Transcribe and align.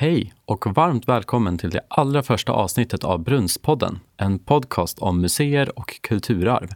Hej 0.00 0.34
och 0.44 0.76
varmt 0.76 1.08
välkommen 1.08 1.58
till 1.58 1.70
det 1.70 1.80
allra 1.88 2.22
första 2.22 2.52
avsnittet 2.52 3.04
av 3.04 3.22
Brunnspodden, 3.22 4.00
en 4.16 4.38
podcast 4.38 4.98
om 4.98 5.20
museer 5.20 5.78
och 5.78 6.00
kulturarv. 6.00 6.68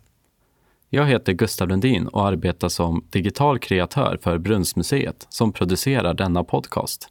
Jag 0.89 1.07
heter 1.07 1.33
Gustav 1.33 1.69
Lundin 1.69 2.07
och 2.07 2.27
arbetar 2.27 2.69
som 2.69 3.05
digital 3.11 3.59
kreatör 3.59 4.19
för 4.23 4.39
Brunnsmuseet 4.39 5.27
som 5.29 5.53
producerar 5.53 6.15
denna 6.15 6.45
podcast. 6.45 7.09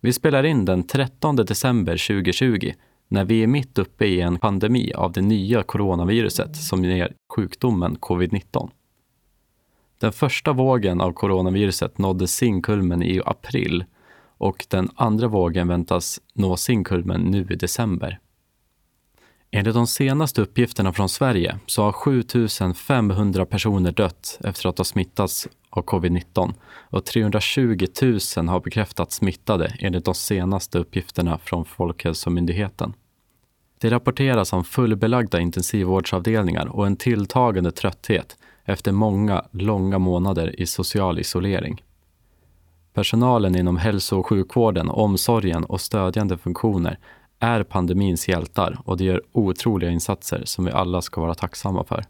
Vi 0.00 0.12
spelar 0.12 0.44
in 0.44 0.64
den 0.64 0.86
13 0.86 1.36
december 1.36 2.06
2020 2.08 2.72
när 3.08 3.24
vi 3.24 3.42
är 3.42 3.46
mitt 3.46 3.78
uppe 3.78 4.06
i 4.06 4.20
en 4.20 4.38
pandemi 4.38 4.92
av 4.92 5.12
det 5.12 5.22
nya 5.22 5.62
coronaviruset 5.62 6.56
som 6.56 6.84
ger 6.84 7.12
sjukdomen 7.36 7.96
covid-19. 7.96 8.70
Den 9.98 10.12
första 10.12 10.52
vågen 10.52 11.00
av 11.00 11.12
coronaviruset 11.12 11.98
nådde 11.98 12.26
sin 12.26 12.62
kulmen 12.62 13.02
i 13.02 13.20
april 13.26 13.84
och 14.38 14.66
den 14.68 14.90
andra 14.94 15.28
vågen 15.28 15.68
väntas 15.68 16.20
nå 16.34 16.56
sin 16.56 16.84
kulmen 16.84 17.20
nu 17.20 17.46
i 17.50 17.56
december. 17.56 18.18
Enligt 19.50 19.74
de 19.74 19.86
senaste 19.86 20.42
uppgifterna 20.42 20.92
från 20.92 21.08
Sverige 21.08 21.58
så 21.66 21.82
har 21.82 21.92
7500 21.92 23.46
personer 23.46 23.92
dött 23.92 24.38
efter 24.44 24.68
att 24.68 24.78
ha 24.78 24.84
smittats 24.84 25.48
av 25.70 25.84
covid-19 25.84 26.54
och 26.90 27.04
320 27.04 27.86
000 28.02 28.48
har 28.48 28.60
bekräftats 28.60 29.16
smittade 29.16 29.76
enligt 29.78 30.04
de 30.04 30.14
senaste 30.14 30.78
uppgifterna 30.78 31.38
från 31.38 31.64
Folkhälsomyndigheten. 31.64 32.92
Det 33.80 33.90
rapporteras 33.90 34.52
om 34.52 34.64
fullbelagda 34.64 35.40
intensivvårdsavdelningar 35.40 36.66
och 36.66 36.86
en 36.86 36.96
tilltagande 36.96 37.72
trötthet 37.72 38.36
efter 38.64 38.92
många 38.92 39.44
långa 39.50 39.98
månader 39.98 40.60
i 40.60 40.66
social 40.66 41.18
isolering. 41.18 41.82
Personalen 42.96 43.56
inom 43.56 43.76
hälso 43.76 44.18
och 44.18 44.26
sjukvården, 44.26 44.90
omsorgen 44.90 45.64
och 45.64 45.80
stödjande 45.80 46.38
funktioner 46.38 46.98
är 47.38 47.62
pandemins 47.62 48.28
hjältar 48.28 48.78
och 48.84 48.96
de 48.96 49.04
gör 49.04 49.22
otroliga 49.32 49.90
insatser 49.90 50.42
som 50.44 50.64
vi 50.64 50.70
alla 50.70 51.02
ska 51.02 51.20
vara 51.20 51.34
tacksamma 51.34 51.84
för. 51.84 52.04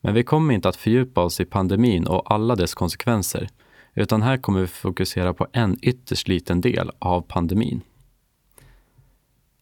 Men 0.00 0.14
vi 0.14 0.22
kommer 0.22 0.54
inte 0.54 0.68
att 0.68 0.76
fördjupa 0.76 1.24
oss 1.24 1.40
i 1.40 1.44
pandemin 1.44 2.06
och 2.06 2.32
alla 2.32 2.56
dess 2.56 2.74
konsekvenser, 2.74 3.48
utan 3.94 4.22
här 4.22 4.36
kommer 4.36 4.60
vi 4.60 4.66
fokusera 4.66 5.34
på 5.34 5.46
en 5.52 5.78
ytterst 5.82 6.28
liten 6.28 6.60
del 6.60 6.90
av 6.98 7.20
pandemin. 7.20 7.80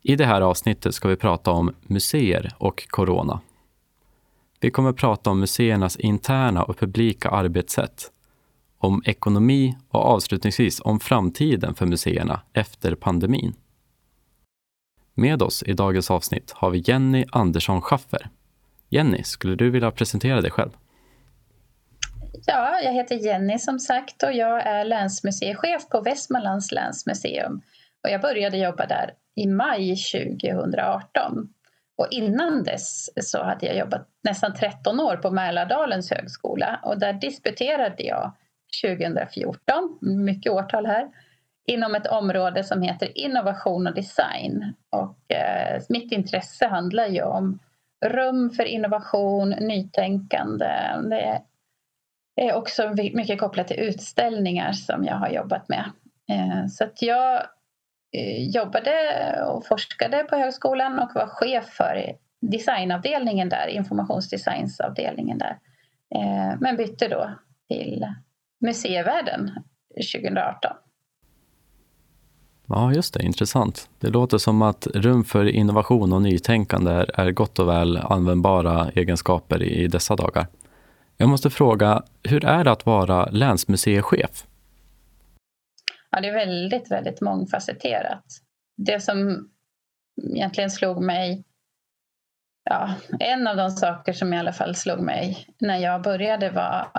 I 0.03 0.17
det 0.17 0.27
här 0.27 0.41
avsnittet 0.41 0.95
ska 0.95 1.09
vi 1.09 1.17
prata 1.17 1.51
om 1.51 1.75
museer 1.83 2.53
och 2.59 2.89
corona. 2.89 3.41
Vi 4.61 4.71
kommer 4.71 4.93
prata 4.93 5.31
om 5.31 5.41
museernas 5.41 5.97
interna 5.97 6.63
och 6.63 6.79
publika 6.79 7.29
arbetssätt, 7.29 8.11
om 8.87 9.03
ekonomi 9.07 9.77
och 9.89 10.01
avslutningsvis 10.01 10.81
om 10.81 11.01
framtiden 11.01 11.75
för 11.75 11.87
museerna 11.87 12.41
efter 12.53 12.95
pandemin. 12.95 13.55
Med 15.15 15.43
oss 15.43 15.63
i 15.63 15.73
dagens 15.73 16.11
avsnitt 16.11 16.51
har 16.51 16.71
vi 16.71 16.83
Jenny 16.87 17.25
Andersson 17.33 17.83
Schaffer. 17.83 18.29
Jenny, 18.89 19.23
skulle 19.23 19.57
du 19.57 19.71
vilja 19.71 19.91
presentera 19.91 20.41
dig 20.41 20.51
själv? 20.51 20.71
Ja, 22.47 22.81
jag 22.85 22.93
heter 22.93 23.17
Jenny 23.17 23.59
som 23.59 23.79
sagt 23.79 24.23
och 24.23 24.33
jag 24.33 24.67
är 24.67 24.85
länsmuseichef 24.85 25.89
på 25.89 26.01
Västmanlands 26.01 26.73
länsmuseum. 26.73 27.61
Och 28.05 28.11
jag 28.11 28.21
började 28.21 28.59
jobba 28.59 28.87
där 28.87 29.11
i 29.35 29.47
maj 29.47 29.97
2018. 29.97 31.49
Och 31.97 32.09
innan 32.11 32.63
dess 32.63 33.11
så 33.23 33.45
hade 33.45 33.67
jag 33.67 33.77
jobbat 33.77 34.09
nästan 34.23 34.55
13 34.55 35.01
år 35.01 35.17
på 35.17 35.31
Mälardalens 35.31 36.11
högskola 36.11 36.81
och 36.83 36.99
där 36.99 37.13
disputerade 37.13 38.03
jag 38.03 38.33
2014, 38.85 39.99
mycket 40.01 40.53
årtal 40.53 40.87
här, 40.87 41.09
inom 41.67 41.95
ett 41.95 42.07
område 42.07 42.65
som 42.65 42.83
heter 42.83 43.19
innovation 43.19 43.87
och 43.87 43.95
design. 43.95 44.75
Och 44.91 45.33
eh, 45.33 45.83
mitt 45.89 46.13
intresse 46.13 46.67
handlar 46.67 47.07
ju 47.07 47.23
om 47.23 47.59
rum 48.05 48.51
för 48.51 48.65
innovation, 48.65 49.51
nytänkande. 49.51 50.71
Det 51.11 51.43
är 52.37 52.55
också 52.55 52.95
mycket 53.13 53.41
kopplat 53.41 53.69
till 53.69 53.81
utställningar 53.81 54.73
som 54.73 55.05
jag 55.05 55.17
har 55.17 55.29
jobbat 55.29 55.69
med. 55.69 55.85
Eh, 56.31 56.67
så 56.67 56.85
att 56.85 57.03
jag 57.03 57.47
eh, 58.13 58.49
jobbade 58.49 58.93
och 59.47 59.67
forskade 59.67 60.25
på 60.25 60.37
högskolan 60.37 60.99
och 60.99 61.11
var 61.15 61.27
chef 61.27 61.65
för 61.65 62.17
designavdelningen 62.41 63.49
där, 63.49 63.67
informationsdesignsavdelningen 63.67 65.39
där. 65.39 65.59
Eh, 66.15 66.55
men 66.61 66.77
bytte 66.77 67.09
då 67.09 67.31
till 67.69 68.07
museivärlden 68.61 69.51
2018. 70.15 70.77
Ja, 72.69 72.93
just 72.93 73.15
det. 73.15 73.23
Intressant. 73.23 73.89
Det 74.01 74.09
låter 74.09 74.39
som 74.39 74.63
att 74.63 74.87
rum 74.87 75.25
för 75.25 75.45
innovation 75.45 76.13
och 76.13 76.23
nytänkande 76.23 77.07
är 77.15 77.31
gott 77.31 77.59
och 77.59 77.69
väl 77.69 77.97
användbara 77.97 78.91
egenskaper 78.91 79.63
i 79.63 79.89
dessa 79.89 80.17
dagar. 80.17 80.47
Jag 81.17 81.29
måste 81.29 81.51
fråga, 81.51 82.03
hur 82.23 82.45
är 82.45 82.65
det 82.65 82.73
att 82.73 82.87
vara 82.87 83.27
länsmuseichef? 83.27 84.45
Ja, 86.11 86.21
det 86.21 86.29
är 86.29 86.35
väldigt, 86.35 86.91
väldigt 86.91 87.21
mångfacetterat. 87.21 88.25
Det 88.77 89.01
som 89.01 89.49
egentligen 90.35 90.71
slog 90.71 91.03
mig 91.03 91.45
Ja, 92.71 92.95
en 93.21 93.47
av 93.47 93.57
de 93.57 93.71
saker 93.71 94.13
som 94.13 94.33
i 94.33 94.39
alla 94.39 94.53
fall 94.53 94.75
slog 94.75 95.01
mig 95.01 95.47
när 95.59 95.79
jag 95.79 96.03
började 96.03 96.51
var 96.51 96.91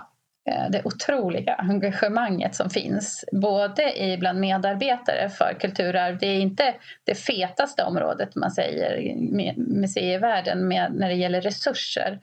Eh, 0.48 0.70
det 0.70 0.82
otroliga 0.86 1.54
engagemanget 1.54 2.56
som 2.56 2.70
finns 2.70 3.26
både 3.32 4.16
bland 4.20 4.40
medarbetare 4.40 5.30
för 5.30 5.54
kulturarv. 5.60 6.18
Det 6.18 6.28
är 6.28 6.40
inte 6.40 6.76
det 7.04 7.16
fetaste 7.16 7.84
området 7.84 8.36
man 8.36 8.52
säger 8.52 8.98
i 8.98 9.54
museivärlden 9.58 10.68
med, 10.68 10.94
när 10.94 11.10
det 11.10 11.16
gäller 11.16 11.42
resurser. 11.42 12.20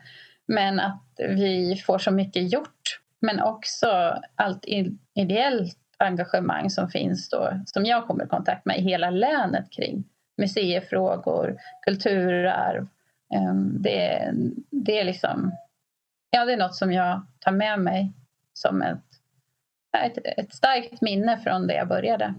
Men 0.47 0.81
att 0.81 1.03
vi 1.19 1.83
får 1.87 1.99
så 1.99 2.11
mycket 2.11 2.53
gjort. 2.53 3.01
Men 3.21 3.41
också 3.41 4.19
allt 4.35 4.65
ideellt 5.15 5.79
engagemang 5.99 6.71
som 6.71 6.89
finns 6.89 7.29
då, 7.29 7.61
som 7.67 7.85
jag 7.85 8.07
kommer 8.07 8.25
i 8.25 8.29
kontakt 8.29 8.65
med 8.65 8.79
i 8.79 8.83
hela 8.83 9.11
länet 9.11 9.71
kring 9.71 10.05
museifrågor, 10.37 11.57
kulturarv. 11.85 12.87
Ehm, 13.35 13.83
det, 13.83 14.33
det 14.71 15.01
är 15.01 15.05
liksom 15.05 15.53
ja, 16.35 16.45
det 16.45 16.53
är 16.53 16.57
något 16.57 16.75
som 16.75 16.93
jag 16.93 17.27
tar 17.41 17.53
med 17.53 17.81
mig 17.81 18.13
som 18.53 18.83
ett, 18.83 19.05
ett, 20.05 20.39
ett 20.39 20.55
starkt 20.55 21.01
minne 21.01 21.39
från 21.39 21.67
det 21.67 21.75
jag 21.75 21.89
började. 21.89 22.35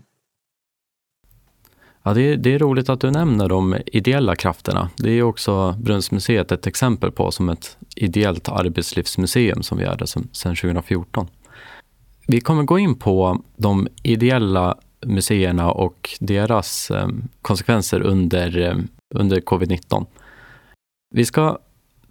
Ja, 2.04 2.14
det 2.14 2.22
är, 2.22 2.38
det 2.38 2.54
är 2.54 2.60
roligt 2.60 2.90
att 2.90 3.02
du 3.02 3.12
nämner 3.12 3.50
de 3.50 3.78
ideella 3.86 4.36
krafterna. 4.36 4.90
Det 4.98 5.12
är 5.12 5.24
också 5.24 5.72
Brunnsmuseet 5.72 6.52
ett 6.52 6.68
exempel 6.68 7.12
på 7.12 7.32
som 7.32 7.50
ett 7.50 7.78
ideellt 7.96 8.50
arbetslivsmuseum 8.50 9.64
som 9.64 9.78
vi 9.78 9.84
är 9.84 9.98
det 9.98 10.08
sedan 10.08 10.28
2014. 10.34 11.28
Vi 12.28 12.42
kommer 12.42 12.64
gå 12.64 12.80
in 12.80 13.00
på 13.00 13.42
de 13.58 13.88
ideella 14.04 14.78
museerna 15.06 15.72
och 15.72 16.10
deras 16.20 16.92
eh, 16.92 17.08
konsekvenser 17.42 18.02
under, 18.02 18.58
eh, 18.58 18.78
under 19.16 19.38
covid-19. 19.42 20.06
Vi 21.10 21.26
ska 21.26 21.58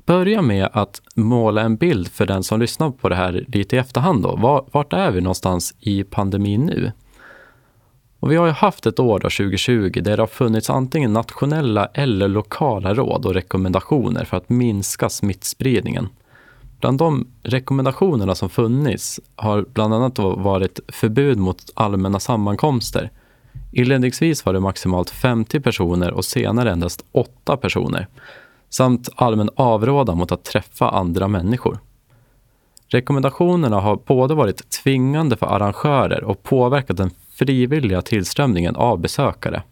börja 0.06 0.42
med 0.42 0.68
att 0.72 1.02
måla 1.14 1.62
en 1.62 1.76
bild 1.76 2.08
för 2.08 2.26
den 2.26 2.42
som 2.42 2.60
lyssnar 2.60 2.90
på 2.90 3.08
det 3.08 3.14
här 3.14 3.44
lite 3.48 3.76
i 3.76 3.78
efterhand. 3.78 4.22
Då. 4.22 4.66
Vart 4.72 4.92
är 4.92 5.10
vi 5.10 5.20
någonstans 5.20 5.74
i 5.80 6.04
pandemin 6.04 6.66
nu? 6.66 6.92
Och 8.20 8.32
vi 8.32 8.36
har 8.36 8.46
ju 8.46 8.52
haft 8.52 8.86
ett 8.86 8.98
år, 8.98 9.18
då, 9.18 9.30
2020, 9.30 10.00
där 10.02 10.16
det 10.16 10.22
har 10.22 10.26
funnits 10.26 10.70
antingen 10.70 11.12
nationella 11.12 11.86
eller 11.94 12.28
lokala 12.28 12.94
råd 12.94 13.26
och 13.26 13.34
rekommendationer 13.34 14.24
för 14.24 14.36
att 14.36 14.48
minska 14.48 15.08
smittspridningen. 15.08 16.08
Bland 16.80 16.98
de 16.98 17.26
rekommendationerna 17.42 18.34
som 18.34 18.50
funnits 18.50 19.20
har 19.36 19.64
bland 19.72 19.94
annat 19.94 20.18
varit 20.18 20.80
förbud 20.88 21.38
mot 21.38 21.70
allmänna 21.74 22.20
sammankomster. 22.20 23.10
Inledningsvis 23.72 24.46
var 24.46 24.52
det 24.52 24.60
maximalt 24.60 25.10
50 25.10 25.60
personer 25.60 26.12
och 26.12 26.24
senare 26.24 26.72
endast 26.72 27.04
8 27.12 27.56
personer 27.56 28.08
samt 28.74 29.08
allmän 29.16 29.50
avrådan 29.56 30.18
mot 30.18 30.32
att 30.32 30.44
träffa 30.44 30.90
andra 30.90 31.28
människor. 31.28 31.78
Rekommendationerna 32.88 33.80
har 33.80 33.96
både 33.96 34.34
varit 34.34 34.70
tvingande 34.70 35.36
för 35.36 35.46
arrangörer 35.46 36.24
och 36.24 36.42
påverkat 36.42 36.96
den 36.96 37.10
frivilliga 37.34 38.02
tillströmningen 38.02 38.76
av 38.76 38.98
besökare. 39.00 39.62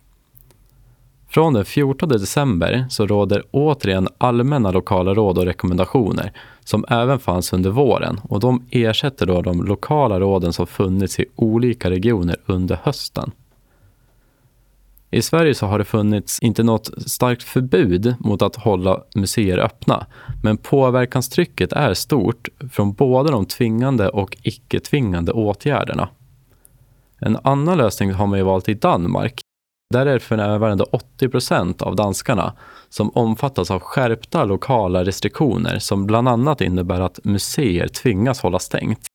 Från 1.28 1.52
den 1.52 1.64
14 1.64 2.08
december 2.08 2.86
så 2.90 3.06
råder 3.06 3.42
återigen 3.50 4.08
allmänna 4.18 4.70
lokala 4.70 5.14
råd 5.14 5.38
och 5.38 5.44
rekommendationer 5.44 6.32
som 6.64 6.84
även 6.88 7.18
fanns 7.18 7.52
under 7.52 7.70
våren 7.70 8.20
och 8.28 8.40
de 8.40 8.66
ersätter 8.70 9.26
då 9.26 9.42
de 9.42 9.64
lokala 9.64 10.20
råden 10.20 10.52
som 10.52 10.66
funnits 10.66 11.20
i 11.20 11.24
olika 11.36 11.90
regioner 11.90 12.36
under 12.46 12.78
hösten. 12.82 13.32
I 15.12 15.22
Sverige 15.22 15.54
så 15.54 15.66
har 15.66 15.78
det 15.78 15.84
funnits 15.84 16.38
inte 16.38 16.62
något 16.62 16.90
starkt 17.06 17.42
förbud 17.42 18.14
mot 18.18 18.42
att 18.42 18.56
hålla 18.56 19.02
museer 19.14 19.58
öppna, 19.58 20.06
men 20.42 20.56
påverkanstrycket 20.56 21.72
är 21.72 21.94
stort 21.94 22.48
från 22.72 22.92
både 22.92 23.30
de 23.30 23.46
tvingande 23.46 24.08
och 24.08 24.36
icke-tvingande 24.42 25.32
åtgärderna. 25.32 26.08
En 27.18 27.38
annan 27.42 27.78
lösning 27.78 28.12
har 28.12 28.26
man 28.26 28.38
ju 28.38 28.44
valt 28.44 28.68
i 28.68 28.74
Danmark. 28.74 29.40
Där 29.90 30.06
är 30.06 30.14
det 30.14 30.20
för 30.20 30.36
närvarande 30.36 30.84
80 30.84 31.28
procent 31.28 31.82
av 31.82 31.96
danskarna 31.96 32.52
som 32.88 33.10
omfattas 33.10 33.70
av 33.70 33.80
skärpta 33.80 34.44
lokala 34.44 35.04
restriktioner 35.04 35.78
som 35.78 36.06
bland 36.06 36.28
annat 36.28 36.60
innebär 36.60 37.00
att 37.00 37.24
museer 37.24 37.88
tvingas 37.88 38.40
hålla 38.40 38.58
stängt. 38.58 39.11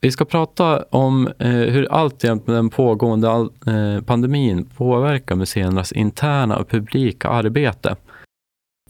Vi 0.00 0.10
ska 0.10 0.24
prata 0.24 0.82
om 0.82 1.26
eh, 1.38 1.48
hur 1.48 1.92
alltjämt 1.92 2.46
den 2.46 2.70
pågående 2.70 3.28
eh, 3.28 4.04
pandemin 4.04 4.64
påverkar 4.64 5.34
museernas 5.36 5.92
interna 5.92 6.56
och 6.56 6.68
publika 6.68 7.28
arbete. 7.28 7.96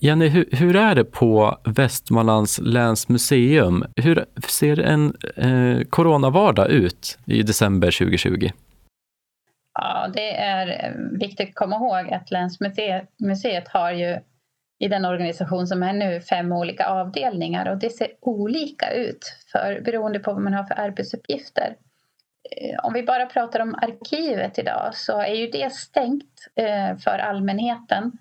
Jenny, 0.00 0.28
hur, 0.28 0.48
hur 0.52 0.76
är 0.76 0.94
det 0.94 1.04
på 1.04 1.58
Västmanlands 1.64 2.60
läns 2.62 3.08
museum? 3.08 3.84
Hur 3.96 4.24
ser 4.48 4.80
en 4.80 5.14
eh, 5.36 5.84
coronavardag 5.84 6.70
ut 6.70 7.18
i 7.26 7.42
december 7.42 7.90
2020? 7.90 8.50
Ja, 9.80 10.08
det 10.14 10.36
är 10.36 10.68
eh, 10.68 11.18
viktigt 11.18 11.48
att 11.48 11.54
komma 11.54 11.76
ihåg 11.76 12.12
att 12.12 12.30
Länsmuseet 12.30 13.68
har 13.68 13.92
ju 13.92 14.18
i 14.78 14.88
den 14.88 15.04
organisation 15.04 15.66
som 15.66 15.82
är 15.82 15.92
nu 15.92 16.20
fem 16.20 16.52
olika 16.52 16.86
avdelningar 16.86 17.70
och 17.70 17.78
det 17.78 17.90
ser 17.90 18.08
olika 18.20 18.90
ut 18.90 19.36
för, 19.52 19.80
beroende 19.80 20.18
på 20.18 20.32
vad 20.32 20.42
man 20.42 20.54
har 20.54 20.64
för 20.64 20.80
arbetsuppgifter. 20.80 21.76
Eh, 22.50 22.84
om 22.84 22.92
vi 22.92 23.02
bara 23.02 23.26
pratar 23.26 23.60
om 23.60 23.74
arkivet 23.74 24.58
idag 24.58 24.90
så 24.94 25.20
är 25.20 25.34
ju 25.34 25.46
det 25.46 25.72
stängt 25.72 26.48
eh, 26.56 26.96
för 26.96 27.18
allmänheten 27.18 28.12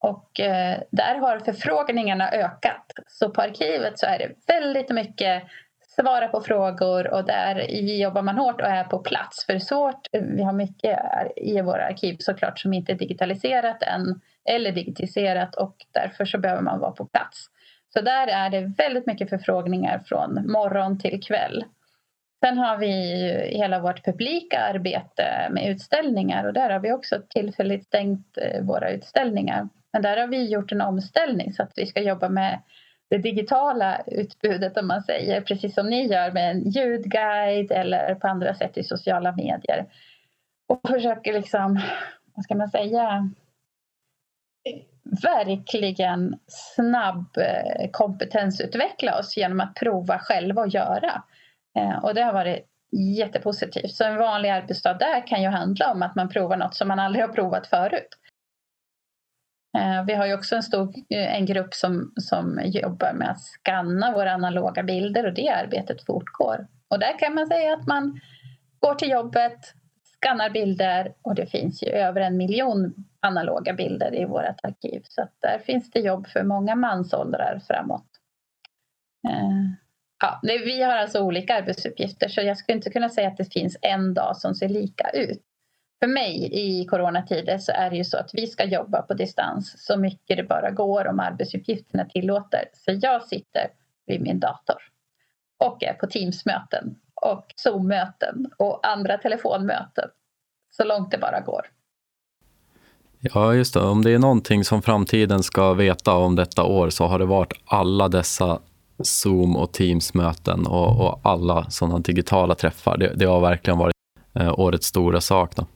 och 0.00 0.40
eh, 0.40 0.78
där 0.90 1.14
har 1.14 1.38
förfrågningarna 1.38 2.30
ökat. 2.30 2.92
Så 3.06 3.30
på 3.30 3.42
arkivet 3.42 3.98
så 3.98 4.06
är 4.06 4.18
det 4.18 4.54
väldigt 4.54 4.90
mycket 4.90 5.42
svara 5.88 6.28
på 6.28 6.40
frågor 6.40 7.12
och 7.12 7.24
där 7.24 7.60
jobbar 8.00 8.22
man 8.22 8.38
hårt 8.38 8.60
och 8.60 8.66
är 8.66 8.84
på 8.84 8.98
plats. 8.98 9.46
För 9.46 9.58
svårt, 9.58 10.08
vi 10.12 10.42
har 10.42 10.52
mycket 10.52 10.98
i 11.36 11.60
våra 11.60 11.84
arkiv 11.86 12.16
såklart 12.20 12.58
som 12.58 12.72
inte 12.72 12.92
är 12.92 12.96
digitaliserat 12.96 13.82
än 13.82 14.20
eller 14.48 14.72
digitiserat 14.72 15.54
och 15.54 15.76
därför 15.92 16.24
så 16.24 16.38
behöver 16.38 16.62
man 16.62 16.80
vara 16.80 16.92
på 16.92 17.06
plats. 17.06 17.46
Så 17.94 18.00
där 18.00 18.26
är 18.26 18.50
det 18.50 18.72
väldigt 18.78 19.06
mycket 19.06 19.30
förfrågningar 19.30 19.98
från 19.98 20.52
morgon 20.52 20.98
till 20.98 21.22
kväll. 21.22 21.64
Sen 22.44 22.58
har 22.58 22.76
vi 22.76 22.92
hela 23.52 23.80
vårt 23.80 24.04
publika 24.04 24.58
arbete 24.58 25.48
med 25.50 25.70
utställningar 25.70 26.44
och 26.44 26.52
där 26.52 26.70
har 26.70 26.80
vi 26.80 26.92
också 26.92 27.22
tillfälligt 27.28 27.84
stängt 27.84 28.38
eh, 28.38 28.62
våra 28.62 28.90
utställningar. 28.90 29.68
Men 29.92 30.02
där 30.02 30.16
har 30.16 30.26
vi 30.26 30.50
gjort 30.50 30.72
en 30.72 30.80
omställning 30.80 31.52
så 31.52 31.62
att 31.62 31.72
vi 31.76 31.86
ska 31.86 32.00
jobba 32.00 32.28
med 32.28 32.60
det 33.10 33.18
digitala 33.18 34.02
utbudet 34.06 34.76
om 34.76 34.86
man 34.86 35.02
säger, 35.02 35.40
precis 35.40 35.74
som 35.74 35.86
ni 35.86 36.06
gör 36.06 36.32
med 36.32 36.50
en 36.50 36.70
ljudguide 36.70 37.72
eller 37.72 38.14
på 38.14 38.28
andra 38.28 38.54
sätt 38.54 38.78
i 38.78 38.84
sociala 38.84 39.32
medier. 39.32 39.86
Och 40.68 40.88
försöker 40.88 41.32
liksom, 41.32 41.80
vad 42.34 42.44
ska 42.44 42.54
man 42.54 42.68
säga, 42.68 43.30
verkligen 45.22 46.38
snabb 46.46 47.36
eh, 47.38 47.90
kompetensutveckla 47.90 49.18
oss 49.18 49.36
genom 49.36 49.60
att 49.60 49.74
prova 49.74 50.18
själva 50.18 50.62
och 50.62 50.68
göra. 50.68 51.22
Eh, 51.78 52.04
och 52.04 52.14
det 52.14 52.22
har 52.22 52.32
varit 52.32 52.66
jättepositivt. 53.16 53.90
Så 53.90 54.04
en 54.04 54.16
vanlig 54.16 54.48
arbetsdag 54.48 54.94
där 54.94 55.26
kan 55.26 55.42
ju 55.42 55.48
handla 55.48 55.92
om 55.92 56.02
att 56.02 56.16
man 56.16 56.28
provar 56.28 56.56
något 56.56 56.74
som 56.74 56.88
man 56.88 56.98
aldrig 56.98 57.24
har 57.24 57.32
provat 57.32 57.66
förut. 57.66 58.08
Eh, 59.78 60.04
vi 60.06 60.14
har 60.14 60.26
ju 60.26 60.34
också 60.34 60.56
en, 60.56 60.62
stor, 60.62 60.92
en 61.08 61.46
grupp 61.46 61.74
som, 61.74 62.12
som 62.16 62.60
jobbar 62.64 63.12
med 63.12 63.30
att 63.30 63.40
skanna 63.40 64.12
våra 64.12 64.32
analoga 64.32 64.82
bilder 64.82 65.26
och 65.26 65.34
det 65.34 65.48
arbetet 65.48 66.06
fortgår. 66.06 66.66
Och 66.88 66.98
där 66.98 67.18
kan 67.18 67.34
man 67.34 67.46
säga 67.46 67.74
att 67.74 67.86
man 67.86 68.20
går 68.80 68.94
till 68.94 69.10
jobbet, 69.10 69.74
skannar 70.16 70.50
bilder 70.50 71.12
och 71.22 71.34
det 71.34 71.46
finns 71.46 71.82
ju 71.82 71.88
över 71.88 72.20
en 72.20 72.36
miljon 72.36 72.94
analoga 73.20 73.72
bilder 73.72 74.14
i 74.14 74.24
vårt 74.24 74.64
arkiv. 74.64 75.02
Så 75.04 75.22
att 75.22 75.34
där 75.40 75.58
finns 75.58 75.90
det 75.90 76.00
jobb 76.00 76.26
för 76.26 76.42
många 76.42 76.74
mansåldrar 76.76 77.60
framåt. 77.66 78.06
Eh, 79.28 79.70
ja, 80.20 80.40
vi 80.42 80.82
har 80.82 80.96
alltså 80.96 81.20
olika 81.20 81.54
arbetsuppgifter 81.54 82.28
så 82.28 82.40
jag 82.40 82.58
skulle 82.58 82.76
inte 82.76 82.90
kunna 82.90 83.08
säga 83.08 83.28
att 83.28 83.36
det 83.36 83.52
finns 83.52 83.76
en 83.82 84.14
dag 84.14 84.36
som 84.36 84.54
ser 84.54 84.68
lika 84.68 85.10
ut. 85.10 85.42
För 86.00 86.06
mig 86.06 86.48
i 86.52 86.84
coronatider 86.84 87.58
så 87.58 87.72
är 87.72 87.90
det 87.90 87.96
ju 87.96 88.04
så 88.04 88.16
att 88.18 88.30
vi 88.32 88.46
ska 88.46 88.64
jobba 88.64 89.02
på 89.02 89.14
distans 89.14 89.86
så 89.86 89.96
mycket 89.96 90.36
det 90.36 90.42
bara 90.42 90.70
går 90.70 91.06
om 91.06 91.20
arbetsuppgifterna 91.20 92.04
tillåter. 92.04 92.64
Så 92.72 92.98
jag 93.02 93.22
sitter 93.22 93.66
vid 94.06 94.20
min 94.20 94.40
dator 94.40 94.76
och 95.58 95.82
är 95.82 95.92
på 95.92 96.06
Teamsmöten 96.06 96.96
och 97.14 97.46
Zoom-möten 97.56 98.50
och 98.58 98.86
andra 98.86 99.18
telefonmöten 99.18 100.10
så 100.70 100.84
långt 100.84 101.10
det 101.10 101.18
bara 101.18 101.40
går. 101.40 101.66
Ja, 103.20 103.54
just 103.54 103.74
det. 103.74 103.80
Om 103.80 104.02
det 104.02 104.10
är 104.10 104.18
någonting 104.18 104.64
som 104.64 104.82
framtiden 104.82 105.42
ska 105.42 105.72
veta 105.72 106.14
om 106.14 106.36
detta 106.36 106.64
år 106.64 106.90
så 106.90 107.06
har 107.06 107.18
det 107.18 107.24
varit 107.24 107.52
alla 107.64 108.08
dessa 108.08 108.58
Zoom 109.02 109.56
och 109.56 109.72
Teams-möten 109.72 110.66
och, 110.66 111.06
och, 111.06 111.20
alla 111.22 111.70
sådana 111.70 111.98
digitala 111.98 112.54
träffar. 112.54 112.98
Det, 112.98 113.12
det 113.16 113.24
har 113.24 113.40
verkligen 113.40 113.78
varit 113.78 113.94
eh, 114.34 114.60
årets 114.60 114.86
stora 114.86 115.20
sak. 115.20 115.56
Då. 115.56 115.66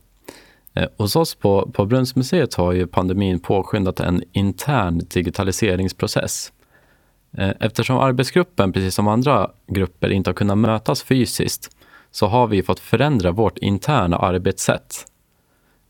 Eh, 0.74 0.88
hos 0.96 1.16
oss 1.16 1.34
på, 1.34 1.70
på 1.72 1.86
Brunnsmuseet 1.86 2.54
har 2.54 2.72
ju 2.72 2.86
pandemin 2.86 3.40
påskyndat 3.40 4.00
en 4.00 4.22
intern 4.32 4.98
digitaliseringsprocess. 4.98 6.52
Eh, 7.38 7.50
eftersom 7.60 7.98
arbetsgruppen, 7.98 8.72
precis 8.72 8.94
som 8.94 9.08
andra 9.08 9.50
grupper, 9.66 10.10
inte 10.10 10.30
har 10.30 10.34
kunnat 10.34 10.58
mötas 10.58 11.02
fysiskt 11.02 11.76
så 12.10 12.26
har 12.26 12.46
vi 12.46 12.62
fått 12.62 12.80
förändra 12.80 13.30
vårt 13.30 13.58
interna 13.58 14.16
arbetssätt. 14.16 15.06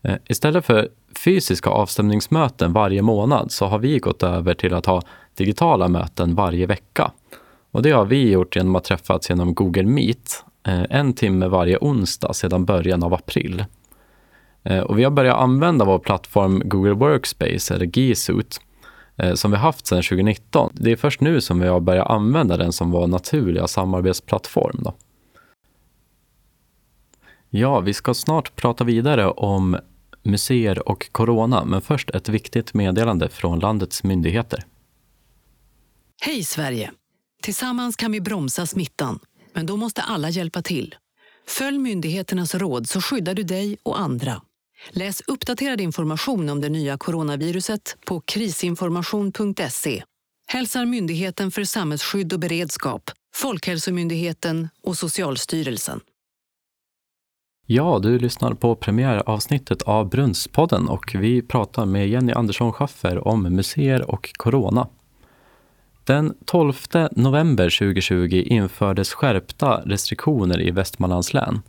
Eh, 0.03 0.15
istället 0.27 0.65
för 0.65 0.89
fysiska 1.25 1.69
avstämningsmöten 1.69 2.73
varje 2.73 3.01
månad 3.01 3.51
så 3.51 3.65
har 3.65 3.79
vi 3.79 3.99
gått 3.99 4.23
över 4.23 4.53
till 4.53 4.73
att 4.73 4.85
ha 4.85 5.01
digitala 5.35 5.87
möten 5.87 6.35
varje 6.35 6.65
vecka. 6.65 7.11
Och 7.71 7.81
det 7.81 7.91
har 7.91 8.05
vi 8.05 8.31
gjort 8.31 8.55
genom 8.55 8.75
att 8.75 8.83
träffas 8.83 9.29
genom 9.29 9.53
Google 9.53 9.83
Meet 9.83 10.43
eh, 10.67 10.83
en 10.89 11.13
timme 11.13 11.47
varje 11.47 11.77
onsdag 11.77 12.33
sedan 12.33 12.65
början 12.65 13.03
av 13.03 13.13
april. 13.13 13.65
Eh, 14.63 14.79
och 14.79 14.99
vi 14.99 15.03
har 15.03 15.11
börjat 15.11 15.37
använda 15.37 15.85
vår 15.85 15.99
plattform 15.99 16.61
Google 16.65 16.93
Workspace, 16.93 17.75
eller 17.75 17.85
G 17.85 18.15
Suite, 18.15 18.57
eh, 19.17 19.33
som 19.33 19.51
vi 19.51 19.57
haft 19.57 19.87
sedan 19.87 20.03
2019. 20.03 20.71
Det 20.73 20.91
är 20.91 20.95
först 20.95 21.21
nu 21.21 21.41
som 21.41 21.59
vi 21.59 21.67
har 21.67 21.79
börjat 21.79 22.09
använda 22.09 22.57
den 22.57 22.71
som 22.71 22.91
vår 22.91 23.07
naturliga 23.07 23.67
samarbetsplattform. 23.67 24.79
Då. 24.79 24.93
Ja, 27.49 27.79
vi 27.79 27.93
ska 27.93 28.13
snart 28.13 28.55
prata 28.55 28.83
vidare 28.83 29.29
om 29.29 29.77
museer 30.25 30.89
och 30.89 31.11
corona, 31.11 31.65
men 31.65 31.81
först 31.81 32.09
ett 32.09 32.29
viktigt 32.29 32.73
meddelande 32.73 33.29
från 33.29 33.59
landets 33.59 34.03
myndigheter. 34.03 34.65
Hej 36.21 36.43
Sverige! 36.43 36.91
Tillsammans 37.43 37.95
kan 37.95 38.11
vi 38.11 38.21
bromsa 38.21 38.65
smittan, 38.65 39.19
men 39.53 39.65
då 39.65 39.77
måste 39.77 40.01
alla 40.01 40.29
hjälpa 40.29 40.61
till. 40.61 40.95
Följ 41.47 41.77
myndigheternas 41.77 42.55
råd 42.55 42.89
så 42.89 43.01
skyddar 43.01 43.33
du 43.33 43.43
dig 43.43 43.77
och 43.83 43.99
andra. 43.99 44.41
Läs 44.89 45.21
uppdaterad 45.27 45.81
information 45.81 46.49
om 46.49 46.61
det 46.61 46.69
nya 46.69 46.97
coronaviruset 46.97 47.97
på 48.05 48.21
krisinformation.se. 48.21 50.03
Hälsar 50.47 50.85
Myndigheten 50.85 51.51
för 51.51 51.63
samhällsskydd 51.63 52.33
och 52.33 52.39
beredskap, 52.39 53.11
Folkhälsomyndigheten 53.35 54.69
och 54.83 54.97
Socialstyrelsen. 54.97 56.01
Ja, 57.67 57.99
du 57.99 58.19
lyssnar 58.19 58.53
på 58.53 58.75
premiäravsnittet 58.75 59.81
av 59.81 60.09
Brunnspodden 60.09 60.87
och 60.87 61.15
vi 61.15 61.41
pratar 61.41 61.85
med 61.85 62.07
Jenny 62.09 62.33
Andersson 62.33 62.73
Schaffer 62.73 63.27
om 63.27 63.43
museer 63.43 64.11
och 64.11 64.31
corona. 64.33 64.87
Den 66.03 66.33
12 66.45 66.73
november 67.11 67.77
2020 67.79 68.43
infördes 68.45 69.13
skärpta 69.13 69.81
restriktioner 69.85 70.61
i 70.61 70.71
Västmanlands 70.71 71.33
län 71.33 71.61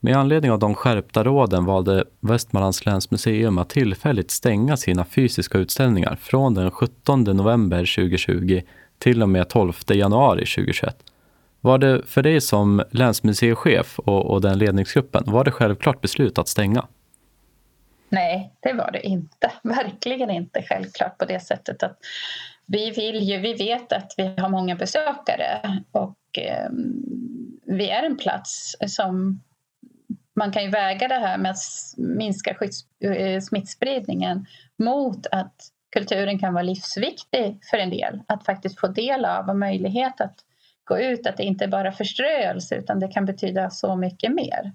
med 0.00 0.16
anledning 0.16 0.50
av 0.50 0.58
de 0.58 0.74
skärpta 0.74 1.24
råden 1.24 1.64
valde 1.64 2.04
Västmanlands 2.20 2.86
läns 2.86 3.10
museum 3.10 3.58
att 3.58 3.68
tillfälligt 3.68 4.30
stänga 4.30 4.76
sina 4.76 5.04
fysiska 5.04 5.58
utställningar 5.58 6.16
från 6.20 6.54
den 6.54 6.70
17 6.70 7.24
november 7.24 7.78
2020 7.96 8.60
till 8.98 9.22
och 9.22 9.28
med 9.28 9.48
12 9.48 9.72
januari 9.88 10.46
2021. 10.46 10.96
Var 11.66 11.78
det 11.78 12.06
för 12.06 12.22
dig 12.22 12.40
som 12.40 12.82
länsmuseichef 12.90 13.98
och, 13.98 14.30
och 14.30 14.40
den 14.40 14.58
ledningsgruppen, 14.58 15.24
var 15.26 15.44
det 15.44 15.50
självklart 15.50 16.00
beslut 16.00 16.38
att 16.38 16.48
stänga? 16.48 16.86
Nej, 18.08 18.52
det 18.60 18.72
var 18.72 18.90
det 18.90 19.06
inte. 19.06 19.52
Verkligen 19.62 20.30
inte 20.30 20.62
självklart 20.62 21.18
på 21.18 21.24
det 21.24 21.40
sättet 21.40 21.82
att 21.82 21.98
vi 22.66 22.90
vill 22.90 23.22
ju, 23.22 23.38
vi 23.38 23.54
vet 23.54 23.92
att 23.92 24.14
vi 24.16 24.22
har 24.22 24.48
många 24.48 24.76
besökare 24.76 25.80
och 25.92 26.38
eh, 26.38 26.70
vi 27.64 27.90
är 27.90 28.02
en 28.02 28.16
plats 28.16 28.76
som 28.86 29.42
man 30.36 30.52
kan 30.52 30.64
ju 30.64 30.70
väga 30.70 31.08
det 31.08 31.18
här 31.18 31.38
med 31.38 31.50
att 31.50 31.58
minska 31.96 32.54
skydds, 32.54 32.80
eh, 33.00 33.40
smittspridningen 33.40 34.46
mot 34.78 35.26
att 35.26 35.54
kulturen 35.92 36.38
kan 36.38 36.54
vara 36.54 36.62
livsviktig 36.62 37.58
för 37.70 37.76
en 37.76 37.90
del. 37.90 38.20
Att 38.26 38.44
faktiskt 38.44 38.80
få 38.80 38.86
del 38.86 39.24
av 39.24 39.48
och 39.48 39.56
möjlighet 39.56 40.20
att 40.20 40.45
gå 40.86 40.98
ut, 40.98 41.26
att 41.26 41.36
det 41.36 41.44
inte 41.44 41.68
bara 41.68 41.88
är 41.88 41.92
förströelse 41.92 42.74
utan 42.74 43.00
det 43.00 43.08
kan 43.08 43.24
betyda 43.24 43.70
så 43.70 43.96
mycket 43.96 44.32
mer. 44.32 44.72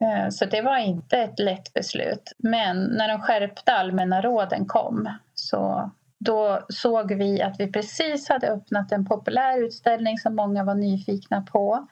Eh, 0.00 0.28
så 0.30 0.44
det 0.44 0.62
var 0.62 0.78
inte 0.78 1.18
ett 1.18 1.38
lätt 1.38 1.72
beslut. 1.72 2.32
Men 2.38 2.84
när 2.84 3.08
de 3.08 3.20
skärpte 3.20 3.72
allmänna 3.72 4.22
råden 4.22 4.66
kom 4.66 5.08
så 5.34 5.90
då 6.18 6.60
såg 6.68 7.12
vi 7.12 7.42
att 7.42 7.60
vi 7.60 7.72
precis 7.72 8.28
hade 8.28 8.48
öppnat 8.48 8.92
en 8.92 9.06
populär 9.06 9.64
utställning 9.64 10.18
som 10.18 10.36
många 10.36 10.64
var 10.64 10.74
nyfikna 10.74 11.42
på. 11.42 11.88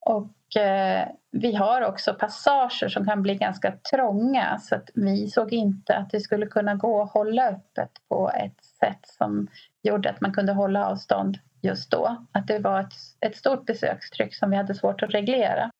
Och 0.00 0.56
eh, 0.62 1.08
vi 1.30 1.54
har 1.54 1.82
också 1.82 2.14
passager 2.14 2.88
som 2.88 3.06
kan 3.06 3.22
bli 3.22 3.34
ganska 3.34 3.72
trånga 3.90 4.58
så 4.58 4.74
att 4.74 4.90
vi 4.94 5.28
såg 5.28 5.52
inte 5.52 5.96
att 5.96 6.10
det 6.10 6.20
skulle 6.20 6.46
kunna 6.46 6.74
gå 6.74 7.02
att 7.02 7.12
hålla 7.12 7.48
öppet 7.48 7.90
på 8.08 8.30
ett 8.30 8.60
sätt 8.84 9.00
som 9.18 9.48
gjorde 9.82 10.10
att 10.10 10.20
man 10.20 10.32
kunde 10.32 10.52
hålla 10.52 10.86
avstånd 10.86 11.38
just 11.62 11.90
då. 11.90 12.26
Att 12.32 12.46
det 12.46 12.58
var 12.58 12.80
ett, 12.80 12.94
ett 13.20 13.36
stort 13.36 13.66
besökstryck 13.66 14.34
som 14.34 14.50
vi 14.50 14.56
hade 14.56 14.74
svårt 14.74 15.02
att 15.02 15.14
reglera. 15.14 15.70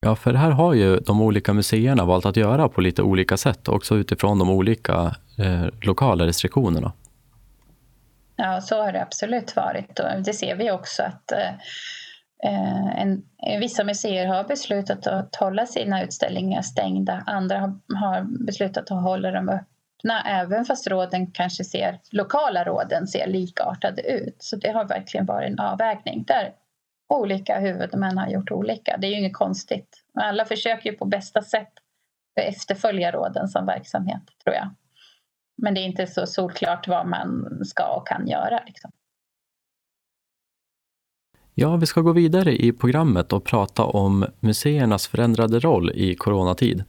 Ja, 0.00 0.16
för 0.16 0.32
det 0.32 0.38
här 0.38 0.50
har 0.50 0.74
ju 0.74 0.96
de 0.96 1.20
olika 1.20 1.52
museerna 1.52 2.04
valt 2.04 2.26
att 2.26 2.36
göra 2.36 2.68
på 2.68 2.80
lite 2.80 3.02
olika 3.02 3.36
sätt, 3.36 3.68
också 3.68 3.96
utifrån 3.96 4.38
de 4.38 4.50
olika 4.50 5.14
eh, 5.38 5.66
lokala 5.82 6.26
restriktionerna. 6.26 6.92
Ja, 8.36 8.60
så 8.60 8.82
har 8.82 8.92
det 8.92 9.02
absolut 9.02 9.56
varit 9.56 9.98
och 9.98 10.22
det 10.24 10.32
ser 10.32 10.56
vi 10.56 10.70
också 10.70 11.02
att 11.02 11.32
eh, 11.32 11.48
eh 12.44 13.00
en, 13.02 13.22
vissa 13.60 13.84
museer 13.84 14.26
har 14.26 14.44
beslutat 14.44 15.06
att 15.06 15.36
hålla 15.36 15.66
sina 15.66 16.04
utställningar 16.04 16.62
stängda. 16.62 17.22
Andra 17.26 17.58
har, 17.58 17.72
har 17.96 18.44
beslutat 18.46 18.90
att 18.90 19.02
hålla 19.02 19.30
dem 19.30 19.58
öppna 19.98 20.22
även 20.22 20.64
fast 20.64 20.86
råden 20.86 21.30
kanske 21.32 21.64
ser, 21.64 22.00
lokala 22.10 22.64
råden 22.64 23.06
ser 23.06 23.26
likartade 23.26 24.02
ut. 24.02 24.36
Så 24.38 24.56
det 24.56 24.70
har 24.70 24.84
verkligen 24.84 25.26
varit 25.26 25.50
en 25.50 25.58
avvägning 25.58 26.24
där 26.26 26.52
olika 27.08 27.58
huvudmän 27.58 28.18
har 28.18 28.28
gjort 28.28 28.50
olika. 28.50 28.96
Det 28.96 29.06
är 29.06 29.10
ju 29.10 29.18
inget 29.18 29.36
konstigt. 29.36 30.04
Alla 30.14 30.44
försöker 30.44 30.90
ju 30.90 30.96
på 30.96 31.04
bästa 31.04 31.42
sätt 31.42 31.72
efterfölja 32.40 33.12
råden 33.12 33.48
som 33.48 33.66
verksamhet, 33.66 34.22
tror 34.44 34.56
jag. 34.56 34.70
Men 35.56 35.74
det 35.74 35.80
är 35.80 35.84
inte 35.84 36.06
så 36.06 36.26
solklart 36.26 36.88
vad 36.88 37.06
man 37.06 37.60
ska 37.64 37.86
och 37.86 38.06
kan 38.06 38.26
göra. 38.26 38.62
Liksom. 38.66 38.90
Ja, 41.54 41.76
vi 41.76 41.86
ska 41.86 42.00
gå 42.00 42.12
vidare 42.12 42.52
i 42.52 42.72
programmet 42.72 43.32
och 43.32 43.44
prata 43.44 43.84
om 43.84 44.26
museernas 44.40 45.08
förändrade 45.08 45.58
roll 45.58 45.90
i 45.90 46.14
coronatid. 46.14 46.84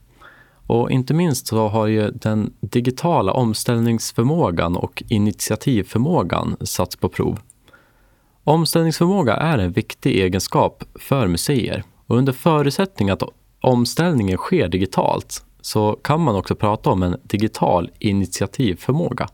Och 0.70 0.92
inte 0.92 1.14
minst 1.14 1.48
så 1.48 1.68
har 1.68 1.88
ju 1.88 2.12
den 2.12 2.54
digitala 2.60 3.34
omställningsförmågan 3.34 4.78
och 4.78 5.04
initiativförmågan 5.08 6.58
satts 6.62 6.96
på 6.96 7.10
prov. 7.10 7.40
Omställningsförmåga 8.44 9.36
är 9.36 9.58
en 9.58 9.72
viktig 9.72 10.16
egenskap 10.16 10.84
för 10.96 11.28
museer 11.28 11.84
och 12.06 12.18
under 12.18 12.34
förutsättning 12.34 13.10
att 13.10 13.24
omställningen 13.62 14.38
sker 14.38 14.68
digitalt 14.68 15.46
så 15.62 15.94
kan 15.94 16.22
man 16.22 16.36
också 16.36 16.56
prata 16.56 16.90
om 16.90 17.04
en 17.04 17.16
digital 17.24 17.92
initiativförmåga. 18.00 19.28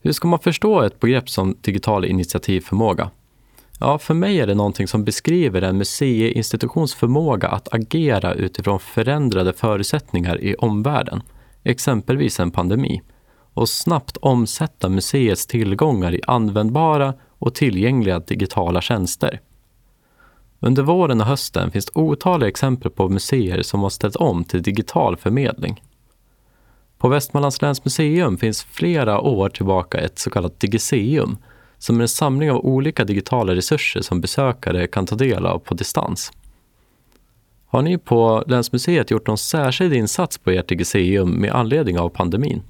Hur 0.00 0.12
ska 0.12 0.28
man 0.28 0.38
förstå 0.38 0.82
ett 0.82 1.00
begrepp 1.00 1.30
som 1.30 1.56
digital 1.60 2.04
initiativförmåga? 2.04 3.10
Ja, 3.80 3.98
för 3.98 4.14
mig 4.14 4.40
är 4.40 4.46
det 4.46 4.54
någonting 4.54 4.88
som 4.88 5.04
beskriver 5.04 5.62
en 5.62 5.78
museiinstitutions 5.78 6.94
förmåga 6.94 7.48
att 7.48 7.74
agera 7.74 8.34
utifrån 8.34 8.80
förändrade 8.80 9.52
förutsättningar 9.52 10.40
i 10.40 10.54
omvärlden, 10.54 11.22
exempelvis 11.62 12.40
en 12.40 12.50
pandemi, 12.50 13.02
och 13.54 13.68
snabbt 13.68 14.16
omsätta 14.16 14.88
museets 14.88 15.46
tillgångar 15.46 16.14
i 16.14 16.20
användbara 16.26 17.14
och 17.38 17.54
tillgängliga 17.54 18.18
digitala 18.18 18.80
tjänster. 18.80 19.40
Under 20.60 20.82
våren 20.82 21.20
och 21.20 21.26
hösten 21.26 21.70
finns 21.70 21.90
otaliga 21.94 22.48
exempel 22.48 22.90
på 22.90 23.08
museer 23.08 23.62
som 23.62 23.80
har 23.80 23.90
ställt 23.90 24.16
om 24.16 24.44
till 24.44 24.62
digital 24.62 25.16
förmedling. 25.16 25.82
På 26.98 27.08
Västmanlands 27.08 27.62
läns 27.62 27.84
museum 27.84 28.36
finns 28.36 28.62
flera 28.62 29.20
år 29.20 29.48
tillbaka 29.48 29.98
ett 29.98 30.18
så 30.18 30.30
kallat 30.30 30.60
Digiseum 30.60 31.36
som 31.84 31.98
är 31.98 32.02
en 32.02 32.08
samling 32.08 32.50
av 32.50 32.66
olika 32.66 33.04
digitala 33.04 33.54
resurser 33.54 34.00
som 34.00 34.20
besökare 34.20 34.86
kan 34.86 35.06
ta 35.06 35.16
del 35.16 35.46
av 35.46 35.58
på 35.58 35.74
distans. 35.74 36.32
Har 37.66 37.82
ni 37.82 37.98
på 37.98 38.44
Länsmuseet 38.46 39.10
gjort 39.10 39.26
någon 39.26 39.38
särskild 39.38 39.94
insats 39.94 40.38
på 40.38 40.50
ert 40.50 40.68
Digiseum 40.68 41.30
med 41.40 41.52
anledning 41.52 41.98
av 41.98 42.08
pandemin? 42.08 42.62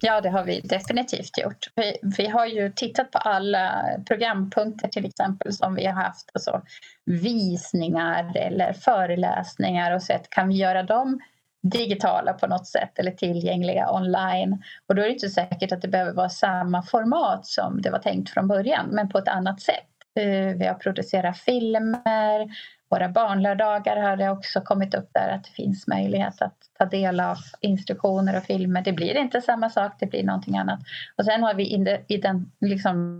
Ja, 0.00 0.20
det 0.20 0.30
har 0.30 0.44
vi 0.44 0.60
definitivt 0.60 1.38
gjort. 1.38 1.66
Vi, 1.74 1.96
vi, 2.18 2.26
har 2.26 2.46
ju 2.46 2.72
tittat 2.76 3.10
på 3.10 3.18
alla 3.18 3.84
programpunkter 4.06 4.88
till 4.88 5.04
exempel 5.04 5.52
som 5.52 5.74
vi 5.74 5.86
har 5.86 6.02
haft, 6.02 6.30
alltså 6.32 6.62
visningar 7.04 8.36
eller 8.36 8.72
föreläsningar 8.72 9.94
och 9.94 10.02
sett 10.02 10.30
kan 10.30 10.48
vi 10.48 10.54
göra 10.54 10.82
dem 10.82 11.20
digitala 11.62 12.32
på 12.32 12.46
något 12.46 12.66
sätt 12.66 12.98
eller 12.98 13.10
tillgängliga 13.10 13.92
online. 13.92 14.62
Och 14.86 14.94
då 14.94 15.02
är 15.02 15.06
det 15.06 15.12
inte 15.12 15.28
säkert 15.28 15.72
att 15.72 15.82
det 15.82 15.88
behöver 15.88 16.12
vara 16.12 16.28
samma 16.28 16.82
format 16.82 17.46
som 17.46 17.82
det 17.82 17.90
var 17.90 17.98
tänkt 17.98 18.30
från 18.30 18.48
början, 18.48 18.88
men 18.92 19.08
på 19.08 19.18
ett 19.18 19.28
annat 19.28 19.60
sätt. 19.60 19.84
Eh, 20.18 20.56
vi 20.56 20.66
har 20.66 20.74
producerat 20.74 21.38
filmer, 21.38 22.48
våra 22.90 23.08
barnlördagar 23.08 23.96
har 23.96 24.16
det 24.16 24.30
också 24.30 24.60
kommit 24.60 24.94
upp 24.94 25.10
där 25.12 25.28
att 25.28 25.44
det 25.44 25.50
finns 25.50 25.86
möjlighet 25.86 26.42
att 26.42 26.56
ta 26.78 26.84
del 26.84 27.20
av 27.20 27.36
instruktioner 27.60 28.36
och 28.36 28.44
filmer. 28.44 28.82
Det 28.82 28.92
blir 28.92 29.16
inte 29.16 29.40
samma 29.40 29.70
sak, 29.70 29.92
det 30.00 30.06
blir 30.06 30.24
någonting 30.24 30.56
annat. 30.56 30.80
Och 31.16 31.24
sen 31.24 31.42
har 31.42 31.54
vi 31.54 31.74
i 32.08 32.16
den, 32.16 32.52
liksom, 32.60 33.18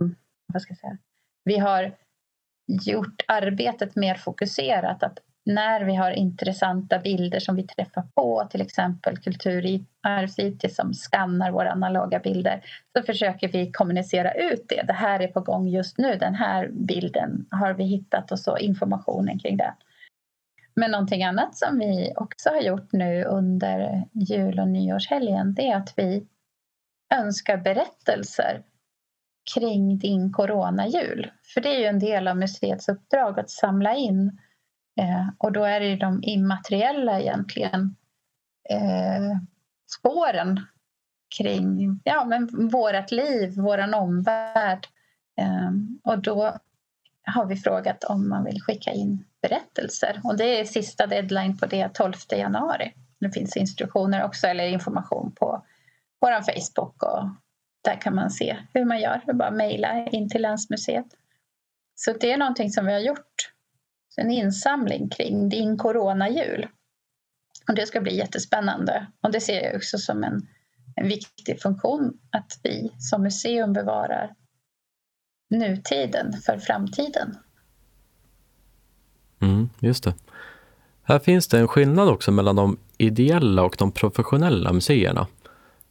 vad 0.53 0.61
ska 0.61 0.71
jag 0.71 0.79
säga, 0.79 0.97
vi 1.43 1.57
har 1.57 1.91
gjort 2.67 3.21
arbetet 3.27 3.95
mer 3.95 4.15
fokuserat. 4.15 5.03
Att 5.03 5.19
när 5.49 5.81
vi 5.81 5.95
har 5.95 6.11
intressanta 6.11 6.99
bilder 6.99 7.39
som 7.39 7.55
vi 7.55 7.63
träffar 7.63 8.01
på, 8.15 8.47
till 8.51 8.61
exempel 8.61 9.17
Kulturarvs-IT 9.17 10.73
som 10.73 10.93
skannar 10.93 11.51
våra 11.51 11.71
analoga 11.71 12.19
bilder, 12.19 12.61
så 12.97 13.03
försöker 13.03 13.47
vi 13.47 13.71
kommunicera 13.71 14.33
ut 14.33 14.65
det. 14.69 14.83
Det 14.87 14.93
här 14.93 15.19
är 15.19 15.27
på 15.27 15.41
gång 15.41 15.67
just 15.67 15.97
nu, 15.97 16.15
den 16.15 16.35
här 16.35 16.67
bilden 16.71 17.45
har 17.51 17.73
vi 17.73 17.83
hittat 17.83 18.31
och 18.31 18.39
så 18.39 18.57
informationen 18.57 19.39
kring 19.39 19.57
det. 19.57 19.73
Men 20.75 20.91
någonting 20.91 21.23
annat 21.23 21.55
som 21.55 21.79
vi 21.79 22.13
också 22.15 22.49
har 22.49 22.61
gjort 22.61 22.91
nu 22.91 23.23
under 23.23 24.03
jul 24.13 24.59
och 24.59 24.67
nyårshelgen 24.67 25.53
det 25.53 25.67
är 25.67 25.75
att 25.75 25.93
vi 25.97 26.27
önskar 27.13 27.57
berättelser 27.57 28.63
kring 29.53 29.99
din 29.99 30.33
coronajul. 30.33 31.31
För 31.53 31.61
det 31.61 31.75
är 31.75 31.79
ju 31.79 31.85
en 31.85 31.99
del 31.99 32.27
av 32.27 32.37
museets 32.37 32.89
uppdrag 32.89 33.39
att 33.39 33.49
samla 33.49 33.95
in 33.95 34.39
Eh, 34.99 35.29
och 35.37 35.51
då 35.51 35.63
är 35.63 35.79
det 35.79 35.95
de 35.95 36.23
immateriella 36.23 37.19
egentligen 37.19 37.95
eh, 38.69 39.37
spåren 39.97 40.59
kring 41.37 41.99
ja, 42.03 42.25
men 42.25 42.69
vårat 42.69 43.11
liv, 43.11 43.55
våran 43.55 43.93
omvärld. 43.93 44.87
Eh, 45.41 45.71
och 46.03 46.19
då 46.19 46.57
har 47.25 47.45
vi 47.45 47.55
frågat 47.55 48.03
om 48.03 48.29
man 48.29 48.45
vill 48.45 48.61
skicka 48.61 48.91
in 48.91 49.25
berättelser 49.41 50.21
och 50.23 50.37
det 50.37 50.59
är 50.59 50.65
sista 50.65 51.07
deadline 51.07 51.57
på 51.57 51.65
det 51.65 51.93
12 51.93 52.13
januari. 52.31 52.93
Det 53.19 53.31
finns 53.31 53.57
instruktioner 53.57 54.23
också 54.23 54.47
eller 54.47 54.67
information 54.67 55.31
på 55.31 55.65
vår 56.21 56.41
Facebook 56.41 57.03
och 57.03 57.29
där 57.83 58.01
kan 58.01 58.15
man 58.15 58.29
se 58.29 58.57
hur 58.73 58.85
man 58.85 58.99
gör. 58.99 59.21
Det 59.25 59.31
är 59.31 59.35
bara 59.35 59.49
att 59.49 59.55
mejla 59.55 60.05
in 60.05 60.29
till 60.29 60.41
Länsmuseet. 60.41 61.05
Så 61.95 62.13
det 62.13 62.31
är 62.31 62.37
någonting 62.37 62.69
som 62.69 62.85
vi 62.85 62.93
har 62.93 62.99
gjort 62.99 63.51
en 64.19 64.31
insamling 64.31 65.09
kring 65.09 65.49
din 65.49 65.77
coronajul. 65.77 66.67
Och 67.67 67.75
det 67.75 67.85
ska 67.85 68.01
bli 68.01 68.17
jättespännande 68.17 69.07
och 69.23 69.31
det 69.31 69.41
ser 69.41 69.61
jag 69.63 69.75
också 69.75 69.97
som 69.97 70.23
en, 70.23 70.47
en 70.95 71.07
viktig 71.07 71.61
funktion 71.61 72.19
att 72.31 72.59
vi 72.63 72.91
som 72.97 73.23
museum 73.23 73.73
bevarar 73.73 74.33
nutiden 75.49 76.33
för 76.33 76.57
framtiden. 76.57 77.37
Mm, 79.39 79.69
just 79.79 80.03
det. 80.03 80.13
Här 81.03 81.19
finns 81.19 81.47
det 81.47 81.59
en 81.59 81.67
skillnad 81.67 82.09
också 82.09 82.31
mellan 82.31 82.55
de 82.55 82.77
ideella 82.97 83.63
och 83.63 83.75
de 83.79 83.91
professionella 83.91 84.73
museerna. 84.73 85.27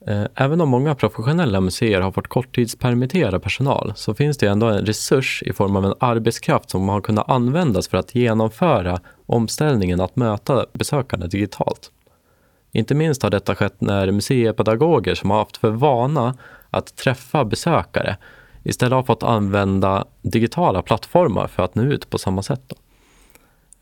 Eh, 0.08 0.24
även 0.34 0.60
om 0.60 0.68
många 0.68 0.94
professionella 0.94 1.60
museer 1.60 2.00
har 2.00 2.12
fått 2.12 2.28
korttidspermittera 2.28 3.40
personal 3.40 3.92
så 3.96 4.14
finns 4.14 4.38
det 4.38 4.46
ändå 4.46 4.66
en 4.66 4.86
resurs 4.86 5.42
i 5.46 5.52
form 5.52 5.76
av 5.76 5.84
en 5.84 5.94
arbetskraft 6.00 6.70
som 6.70 6.88
har 6.88 7.00
kunnat 7.00 7.30
användas 7.30 7.88
för 7.88 7.98
att 7.98 8.14
genomföra 8.14 9.00
omställningen 9.26 10.00
att 10.00 10.16
möta 10.16 10.66
besökarna 10.72 11.26
digitalt. 11.26 11.90
Inte 12.72 12.94
minst 12.94 13.22
har 13.22 13.30
detta 13.30 13.54
skett 13.54 13.80
när 13.80 14.10
museipedagoger 14.10 15.14
som 15.14 15.30
har 15.30 15.38
haft 15.38 15.56
för 15.56 15.70
vana 15.70 16.34
att 16.70 16.96
träffa 16.96 17.44
besökare 17.44 18.16
istället 18.62 18.94
har 18.94 19.02
fått 19.02 19.22
använda 19.22 20.04
digitala 20.22 20.82
plattformar 20.82 21.46
för 21.46 21.62
att 21.62 21.74
nå 21.74 21.82
ut 21.82 22.10
på 22.10 22.18
samma 22.18 22.42
sätt. 22.42 22.62
Då. 22.66 22.76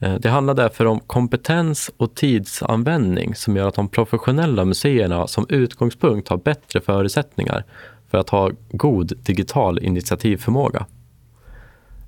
Eh, 0.00 0.14
det 0.14 0.28
handlar 0.28 0.54
därför 0.54 0.84
om 0.84 1.00
kompetens 1.00 1.90
och 1.96 2.14
tidsanvändning 2.14 3.34
som 3.34 3.56
gör 3.56 3.68
att 3.68 3.74
de 3.74 3.88
professionella 3.88 4.64
museerna 4.64 5.26
som 5.26 5.46
utgångspunkt 5.48 6.28
har 6.28 6.36
bättre 6.36 6.80
förutsättningar 6.80 7.64
för 8.10 8.18
att 8.18 8.28
ha 8.28 8.50
god 8.70 9.12
digital 9.22 9.78
initiativförmåga. 9.78 10.86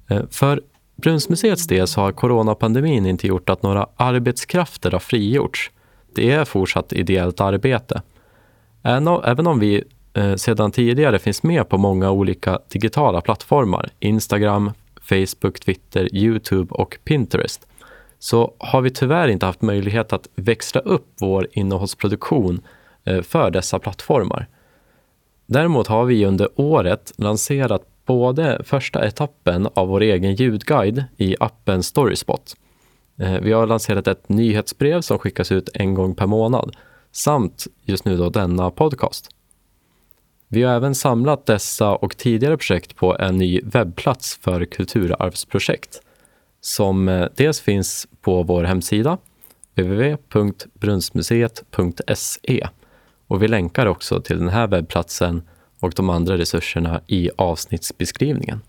Eh, 0.09 0.23
för 0.31 0.61
Brunnsmuseets 0.97 1.67
del 1.67 1.87
så 1.87 2.01
har 2.01 2.13
coronapandemin 2.13 3.07
inte 3.07 3.27
gjort 3.27 3.49
att 3.49 3.63
några 3.63 3.87
arbetskrafter 3.97 4.91
har 4.91 4.99
frigjorts. 4.99 5.71
Det 6.15 6.31
är 6.31 6.45
fortsatt 6.45 6.93
ideellt 6.93 7.41
arbete. 7.41 8.03
Även 8.83 9.47
om 9.47 9.59
vi 9.59 9.85
eh, 10.15 10.35
sedan 10.35 10.73
tidigare 10.73 11.19
finns 11.19 11.43
med 11.43 11.69
på 11.69 11.79
många 11.79 12.11
olika 12.11 12.59
digitala 12.69 13.21
plattformar, 13.21 13.91
Instagram, 14.01 14.73
Facebook, 15.01 15.61
Twitter, 15.61 16.17
Youtube 16.17 16.75
och 16.75 16.99
Pinterest, 17.05 17.68
så 18.19 18.55
har 18.59 18.81
vi 18.81 18.91
tyvärr 18.91 19.29
inte 19.29 19.47
haft 19.47 19.63
möjlighet 19.63 20.13
att 20.13 20.29
växla 20.35 20.81
upp 20.81 21.07
vår 21.21 21.49
innehållsproduktion 21.53 22.61
eh, 23.05 23.23
för 23.23 23.51
dessa 23.51 23.79
plattformar. 23.79 24.47
Däremot 25.47 25.87
har 25.87 26.05
vi 26.05 26.27
under 26.27 26.49
året 26.55 27.13
lanserat 27.17 27.83
både 28.07 28.63
första 28.65 29.07
etappen 29.07 29.69
av 29.75 29.89
vår 29.89 30.01
egen 30.01 30.35
ljudguide 30.35 31.05
i 31.17 31.37
appen 31.41 31.83
Storyspot. 31.83 32.57
Eh, 33.19 33.41
vi 33.41 33.53
har 33.53 33.67
lanserat 33.67 34.07
ett 34.07 34.29
nyhetsbrev 34.29 35.01
som 35.01 35.19
skickas 35.19 35.53
ut 35.53 35.69
en 35.75 35.95
gång 35.95 36.15
per 36.15 36.27
månad 36.27 36.77
samt 37.13 37.67
just 37.83 38.05
nu 38.05 38.17
då 38.17 38.31
denna 38.31 38.71
podcast. 38.71 39.31
Vi 40.49 40.63
har 40.63 40.75
även 40.75 40.95
samlat 40.95 41.47
dessa 41.47 41.95
och 41.95 42.17
tidigare 42.17 42.57
projekt 42.57 42.97
på 42.97 43.17
en 43.19 43.39
ny 43.39 43.61
webbplats 43.65 44.39
för 44.43 44.65
kulturarvsprojekt 44.65 46.03
som 46.61 47.09
eh, 47.09 47.27
dels 47.37 47.61
finns 47.61 48.09
på 48.21 48.43
vår 48.43 48.65
hemsida 48.65 49.19
www.brunnsmuseet.se 49.75 52.69
och 53.27 53.43
vi 53.43 53.49
länkar 53.49 53.87
också 53.87 54.21
till 54.21 54.39
den 54.39 54.49
här 54.49 54.67
webbplatsen 54.67 55.43
och 55.81 55.93
de 55.97 56.11
andra 56.11 56.39
resurserna 56.39 57.01
i 57.07 57.31
avsnittsbeskrivningen. 57.37 58.61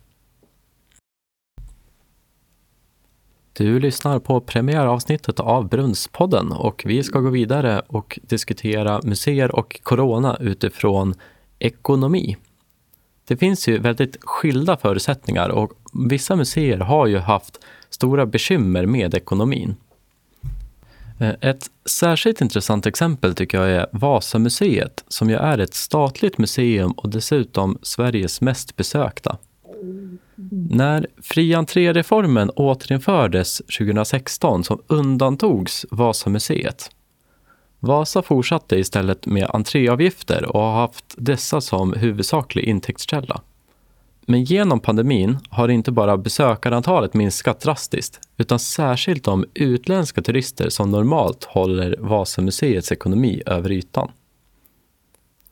Du 3.53 3.79
lyssnar 3.79 4.19
på 4.19 4.41
premiäravsnittet 4.41 5.39
av 5.39 5.69
Brunnspodden 5.69 6.51
och 6.51 6.83
vi 6.85 7.03
ska 7.03 7.19
gå 7.19 7.29
vidare 7.29 7.81
och 7.87 8.19
diskutera 8.23 9.01
museer 9.03 9.55
och 9.55 9.79
corona 9.83 10.37
utifrån 10.39 11.13
ekonomi. 11.59 12.37
Det 13.29 13.37
finns 13.37 13.67
ju 13.67 13.79
väldigt 13.79 14.17
skilda 14.21 14.77
förutsättningar 14.77 15.49
och 15.49 15.71
vissa 16.09 16.35
museer 16.35 16.77
har 16.77 17.07
ju 17.07 17.17
haft 17.17 17.59
stora 17.89 18.25
bekymmer 18.25 18.85
med 18.85 19.13
ekonomin. 19.13 19.75
Eh, 21.19 21.33
ett 21.41 21.65
särskilt 21.89 22.41
intressant 22.41 22.85
exempel 22.85 23.35
tycker 23.35 23.61
jag 23.61 23.71
är 23.71 23.87
Vasamuseet 23.91 25.03
som 25.07 25.29
ju 25.29 25.35
är 25.35 25.57
ett 25.57 25.73
statligt 25.73 26.37
museum 26.37 26.91
och 26.91 27.09
dessutom 27.09 27.77
Sveriges 27.81 28.41
mest 28.41 28.75
besökta. 28.75 29.37
När 30.69 31.07
fri 31.21 31.53
entré-reformen 31.53 32.49
återinfördes 32.49 33.57
2016 33.57 34.63
så 34.63 34.81
undantogs 34.87 35.85
Vasamuseet. 35.91 36.89
Vasa 37.79 38.21
fortsatte 38.21 38.75
istället 38.75 39.25
med 39.25 39.47
entréavgifter 39.49 40.55
och 40.55 40.61
har 40.61 40.81
haft 40.81 41.05
dessa 41.17 41.61
som 41.61 41.93
huvudsaklig 41.93 42.63
intäktskälla. 42.63 43.41
Men 44.25 44.43
genom 44.43 44.79
pandemin 44.79 45.37
har 45.49 45.69
inte 45.69 45.91
bara 45.91 46.17
besökarantalet 46.17 47.13
minskat 47.13 47.59
drastiskt 47.59 48.19
utan 48.37 48.59
särskilt 48.59 49.23
de 49.23 49.45
utländska 49.53 50.21
turister 50.21 50.69
som 50.69 50.91
normalt 50.91 51.43
håller 51.43 51.95
Vasamuseets 51.99 52.91
ekonomi 52.91 53.41
över 53.45 53.71
ytan. 53.71 54.11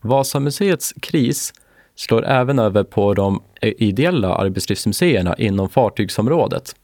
Vasamuseets 0.02 0.94
kris 1.00 1.54
slår 1.96 2.26
även 2.26 2.60
över 2.60 2.84
på 2.84 3.14
de 3.14 3.44
ideella 3.62 4.36
arbetslivsmuseerna 4.36 5.36
inom 5.36 5.70
fartygsområdet. 5.70 6.76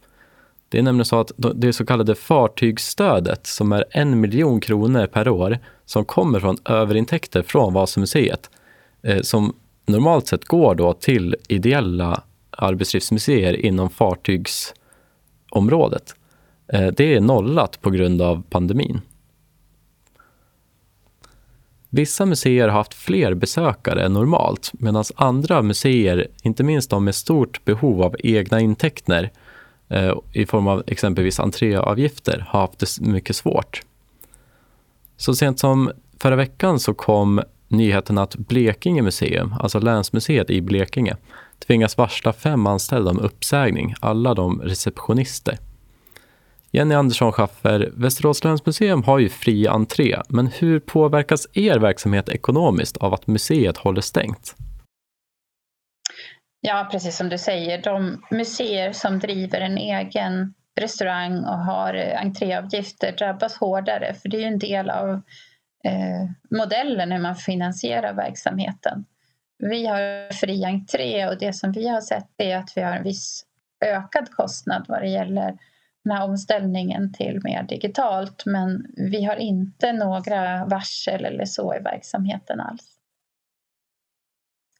Det 0.73 0.79
är 0.79 0.83
nämligen 0.83 1.05
så 1.05 1.19
att 1.19 1.31
det 1.55 1.73
så 1.73 1.85
kallade 1.85 2.15
fartygsstödet 2.15 3.47
som 3.47 3.71
är 3.71 3.85
en 3.91 4.21
miljon 4.21 4.59
kronor 4.59 5.07
per 5.07 5.29
år 5.29 5.59
som 5.85 6.05
kommer 6.05 6.39
från 6.39 6.57
överintäkter 6.65 7.41
från 7.41 7.73
Vasamuseet 7.73 8.49
eh, 9.01 9.21
som 9.21 9.55
normalt 9.85 10.27
sett 10.27 10.45
går 10.45 10.75
då 10.75 10.93
till 10.93 11.35
ideella 11.47 12.23
arbetslivsmuseer 12.49 13.65
inom 13.65 13.89
fartygsområdet. 13.89 16.15
Eh, 16.67 16.87
det 16.87 17.15
är 17.15 17.21
nollat 17.21 17.81
på 17.81 17.89
grund 17.89 18.21
av 18.21 18.43
pandemin. 18.49 19.01
Vissa 21.89 22.25
museer 22.25 22.67
har 22.67 22.77
haft 22.77 22.93
fler 22.93 23.33
besökare 23.33 24.05
än 24.05 24.13
normalt 24.13 24.71
medan 24.73 25.03
andra 25.15 25.61
museer, 25.61 26.27
inte 26.43 26.63
minst 26.63 26.89
de 26.89 27.03
med 27.03 27.15
stort 27.15 27.65
behov 27.65 28.01
av 28.01 28.15
egna 28.19 28.59
intäkter 28.59 29.31
Eh, 29.93 30.13
i 30.31 30.45
form 30.45 30.67
av 30.67 30.83
exempelvis 30.87 31.39
entréavgifter, 31.39 32.45
har 32.47 32.59
haft 32.59 32.79
det 32.79 32.99
mycket 33.01 33.35
svårt. 33.35 33.81
Så 35.17 35.35
sent 35.35 35.59
som 35.59 35.91
förra 36.19 36.35
veckan 36.35 36.79
så 36.79 36.93
kom 36.93 37.41
nyheten 37.67 38.17
att 38.17 38.35
Blekinge 38.35 39.01
museum, 39.01 39.55
alltså 39.59 39.79
länsmuseet 39.79 40.49
i 40.49 40.61
Blekinge, 40.61 41.17
tvingas 41.67 41.97
varsla 41.97 42.33
fem 42.33 42.67
anställda 42.67 43.11
om 43.11 43.19
uppsägning, 43.19 43.95
alla 43.99 44.33
de 44.33 44.61
receptionister. 44.61 45.57
Jenny 46.71 46.95
Andersson 46.95 47.31
Schaffer, 47.31 47.91
Västerås 47.95 48.43
länsmuseum 48.43 49.03
har 49.03 49.19
ju 49.19 49.29
fri 49.29 49.67
entré, 49.67 50.21
men 50.27 50.47
hur 50.47 50.79
påverkas 50.79 51.47
er 51.53 51.79
verksamhet 51.79 52.29
ekonomiskt 52.29 52.97
av 52.97 53.13
att 53.13 53.27
museet 53.27 53.77
håller 53.77 54.01
stängt? 54.01 54.55
Ja, 56.65 56.87
precis 56.91 57.17
som 57.17 57.29
du 57.29 57.37
säger, 57.37 57.81
de 57.81 58.23
museer 58.31 58.93
som 58.93 59.19
driver 59.19 59.61
en 59.61 59.77
egen 59.77 60.53
restaurang 60.79 61.37
och 61.37 61.59
har 61.59 61.93
entréavgifter 62.17 63.11
drabbas 63.11 63.57
hårdare, 63.57 64.13
för 64.13 64.29
det 64.29 64.37
är 64.37 64.41
ju 64.41 64.47
en 64.47 64.59
del 64.59 64.89
av 64.89 65.09
eh, 65.83 66.29
modellen 66.57 67.11
hur 67.11 67.19
man 67.19 67.35
finansierar 67.35 68.13
verksamheten. 68.13 69.05
Vi 69.59 69.85
har 69.85 70.33
fri 70.33 70.65
entré 70.65 71.27
och 71.27 71.37
det 71.37 71.53
som 71.53 71.71
vi 71.71 71.87
har 71.87 72.01
sett 72.01 72.29
är 72.37 72.57
att 72.57 72.73
vi 72.75 72.81
har 72.81 72.95
en 72.95 73.03
viss 73.03 73.45
ökad 73.85 74.31
kostnad 74.31 74.85
vad 74.87 75.01
det 75.01 75.09
gäller 75.09 75.57
den 76.03 76.17
här 76.17 76.23
omställningen 76.23 77.13
till 77.13 77.41
mer 77.43 77.63
digitalt 77.63 78.45
men 78.45 78.85
vi 78.97 79.23
har 79.23 79.35
inte 79.35 79.93
några 79.93 80.65
varsel 80.65 81.25
eller 81.25 81.45
så 81.45 81.75
i 81.75 81.79
verksamheten 81.79 82.59
alls. 82.59 82.99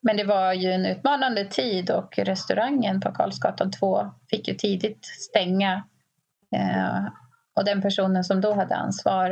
Men 0.05 0.17
det 0.17 0.23
var 0.23 0.53
ju 0.53 0.71
en 0.71 0.85
utmanande 0.85 1.45
tid 1.45 1.89
och 1.89 2.17
restaurangen 2.17 3.01
på 3.01 3.11
Karlsgatan 3.11 3.71
2 3.71 4.11
fick 4.29 4.47
ju 4.47 4.53
tidigt 4.53 5.05
stänga 5.05 5.83
eh, 6.55 7.05
och 7.55 7.65
den 7.65 7.81
personen 7.81 8.23
som 8.23 8.41
då 8.41 8.53
hade 8.53 8.75
ansvar 8.75 9.31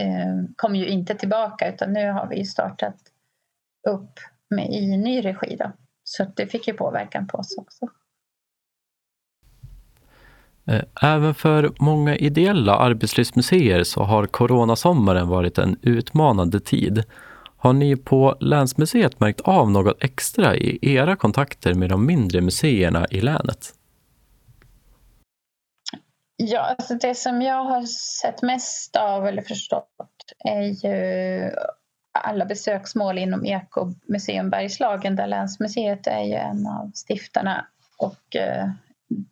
eh, 0.00 0.44
kom 0.56 0.76
ju 0.76 0.86
inte 0.86 1.14
tillbaka 1.14 1.74
utan 1.74 1.92
nu 1.92 2.10
har 2.10 2.26
vi 2.26 2.44
startat 2.44 2.96
upp 3.88 4.20
med, 4.50 4.70
i 4.70 4.96
ny 4.96 5.24
regi 5.24 5.56
då. 5.56 5.72
Så 6.04 6.24
det 6.36 6.46
fick 6.46 6.68
ju 6.68 6.74
påverkan 6.74 7.26
på 7.26 7.38
oss 7.38 7.54
också. 7.58 7.88
Eh, 10.66 10.82
även 11.02 11.34
för 11.34 11.72
många 11.78 12.16
ideella 12.16 12.76
arbetslivsmuseer 12.76 13.84
så 13.84 14.02
har 14.02 14.26
coronasommaren 14.26 15.28
varit 15.28 15.58
en 15.58 15.76
utmanande 15.82 16.60
tid. 16.60 17.04
Har 17.64 17.72
ni 17.72 17.96
på 17.96 18.36
Länsmuseet 18.40 19.20
märkt 19.20 19.40
av 19.40 19.70
något 19.70 20.04
extra 20.04 20.56
i 20.56 20.78
era 20.82 21.16
kontakter 21.16 21.74
med 21.74 21.88
de 21.88 22.06
mindre 22.06 22.40
museerna 22.40 23.06
i 23.10 23.20
länet? 23.20 23.74
Ja, 26.36 26.60
alltså 26.60 26.94
det 26.94 27.14
som 27.14 27.42
jag 27.42 27.64
har 27.64 27.82
sett 28.22 28.42
mest 28.42 28.96
av 28.96 29.26
eller 29.26 29.42
förstått 29.42 29.88
är 30.44 30.62
ju 30.62 31.50
alla 32.18 32.44
besöksmål 32.44 33.18
inom 33.18 33.46
Ekomuseum 33.46 34.50
Bergslagen 34.50 35.16
där 35.16 35.26
Länsmuseet 35.26 36.06
är 36.06 36.22
ju 36.22 36.34
en 36.34 36.66
av 36.66 36.92
stiftarna. 36.94 37.66
Och 37.98 38.36
eh, 38.36 38.70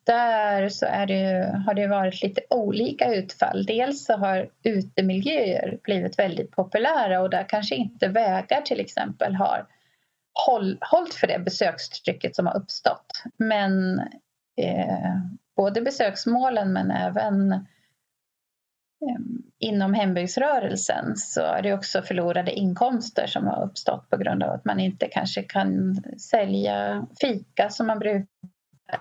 där 0.04 0.68
så 0.68 0.84
det, 0.84 1.62
har 1.66 1.74
det 1.74 1.86
varit 1.86 2.22
lite 2.22 2.40
olika 2.50 3.14
utfall. 3.14 3.66
Dels 3.66 4.04
så 4.04 4.16
har 4.16 4.48
utemiljöer 4.62 5.78
blivit 5.82 6.18
väldigt 6.18 6.50
populära 6.50 7.20
och 7.20 7.30
där 7.30 7.48
kanske 7.48 7.74
inte 7.74 8.08
vägar 8.08 8.60
till 8.60 8.80
exempel 8.80 9.34
har 9.34 9.66
håll, 10.46 10.78
hållit 10.80 11.14
för 11.14 11.26
det 11.26 11.38
besökstrycket 11.38 12.36
som 12.36 12.46
har 12.46 12.56
uppstått. 12.56 13.22
Men 13.36 13.98
eh, 14.56 15.16
både 15.56 15.82
besöksmålen 15.82 16.72
men 16.72 16.90
även 16.90 17.52
eh, 17.52 17.58
inom 19.58 19.94
hembygdsrörelsen 19.94 21.16
så 21.16 21.40
är 21.40 21.62
det 21.62 21.74
också 21.74 22.02
förlorade 22.02 22.52
inkomster 22.52 23.26
som 23.26 23.46
har 23.46 23.64
uppstått 23.64 24.10
på 24.10 24.16
grund 24.16 24.42
av 24.42 24.50
att 24.50 24.64
man 24.64 24.80
inte 24.80 25.08
kanske 25.08 25.42
kan 25.42 26.02
sälja 26.18 27.06
fika 27.20 27.70
som 27.70 27.86
man 27.86 27.98
brukar 27.98 28.26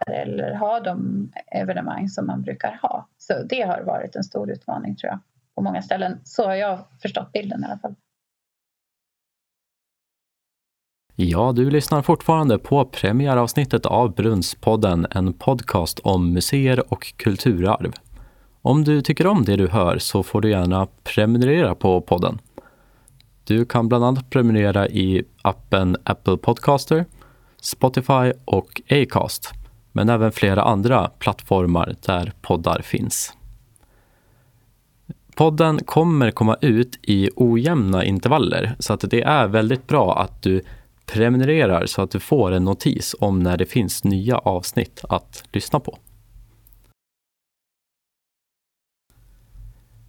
eller 0.08 0.54
ha 0.54 0.80
de 0.80 1.30
evenemang 1.48 2.10
som 2.10 2.28
man 2.28 2.42
brukar 2.42 2.80
ha. 2.82 3.08
Så 3.18 3.44
det 3.50 3.62
har 3.62 3.82
varit 3.82 4.16
en 4.16 4.24
stor 4.24 4.52
utmaning 4.52 4.96
tror 4.96 5.12
jag 5.12 5.20
på 5.56 5.62
många 5.62 5.82
ställen. 5.82 6.20
Så 6.24 6.46
har 6.46 6.56
jag 6.56 6.80
förstått 7.02 7.32
bilden 7.32 7.64
i 7.64 7.66
alla 7.66 7.78
fall. 7.78 7.96
Ja, 11.16 11.52
du 11.56 11.70
lyssnar 11.70 12.02
fortfarande 12.02 12.58
på 12.60 12.86
premiäravsnittet 12.86 13.86
av 13.86 14.16
Brunnspodden, 14.16 15.08
en 15.12 15.34
podcast 15.34 16.00
om 16.00 16.34
museer 16.34 16.94
och 16.94 17.14
kulturarv. 17.18 17.94
Om 18.62 18.84
du 18.84 19.02
tycker 19.02 19.28
om 19.28 19.46
det 19.46 19.56
du 19.56 19.68
hör 19.68 19.98
så 19.98 20.24
får 20.24 20.42
du 20.42 20.50
gärna 20.50 20.88
prenumerera 21.04 21.76
på 21.76 22.02
podden. 22.02 22.40
Du 23.44 23.66
kan 23.66 23.88
bland 23.88 24.06
annat 24.06 24.30
prenumerera 24.30 24.88
i 24.88 25.24
appen 25.42 25.98
Apple 26.04 26.38
Podcaster, 26.38 27.06
Spotify 27.62 28.34
och 28.46 28.82
Acast, 28.90 29.61
men 29.92 30.10
även 30.10 30.32
flera 30.32 30.64
andra 30.64 31.10
plattformar 31.20 31.96
där 32.06 32.34
poddar 32.42 32.82
finns. 32.82 33.34
Podden 35.36 35.80
kommer 35.86 36.32
komma 36.32 36.58
ut 36.62 37.00
i 37.02 37.30
ojämna 37.36 38.06
intervaller 38.06 38.76
så 38.80 38.94
att 38.94 39.10
det 39.10 39.22
är 39.22 39.48
väldigt 39.48 39.88
bra 39.88 40.20
att 40.20 40.42
du 40.42 40.62
prenumererar 41.06 41.86
så 41.86 42.02
att 42.02 42.12
du 42.12 42.20
får 42.20 42.52
en 42.52 42.64
notis 42.64 43.16
om 43.20 43.40
när 43.40 43.58
det 43.58 43.66
finns 43.66 44.04
nya 44.04 44.38
avsnitt 44.38 45.02
att 45.10 45.44
lyssna 45.52 45.80
på. 45.80 45.98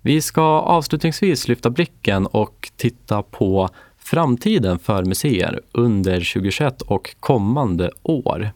Vi 0.04 0.20
ska 0.20 0.42
avslutningsvis 0.42 1.48
lyfta 1.48 1.70
blicken 1.70 2.26
och 2.26 2.70
titta 2.76 3.22
på 3.22 3.68
framtiden 3.98 4.78
för 4.78 5.04
museer 5.04 5.60
under 5.72 6.14
2021 6.14 6.82
och 6.82 7.16
kommande 7.20 7.90
år. 8.02 8.52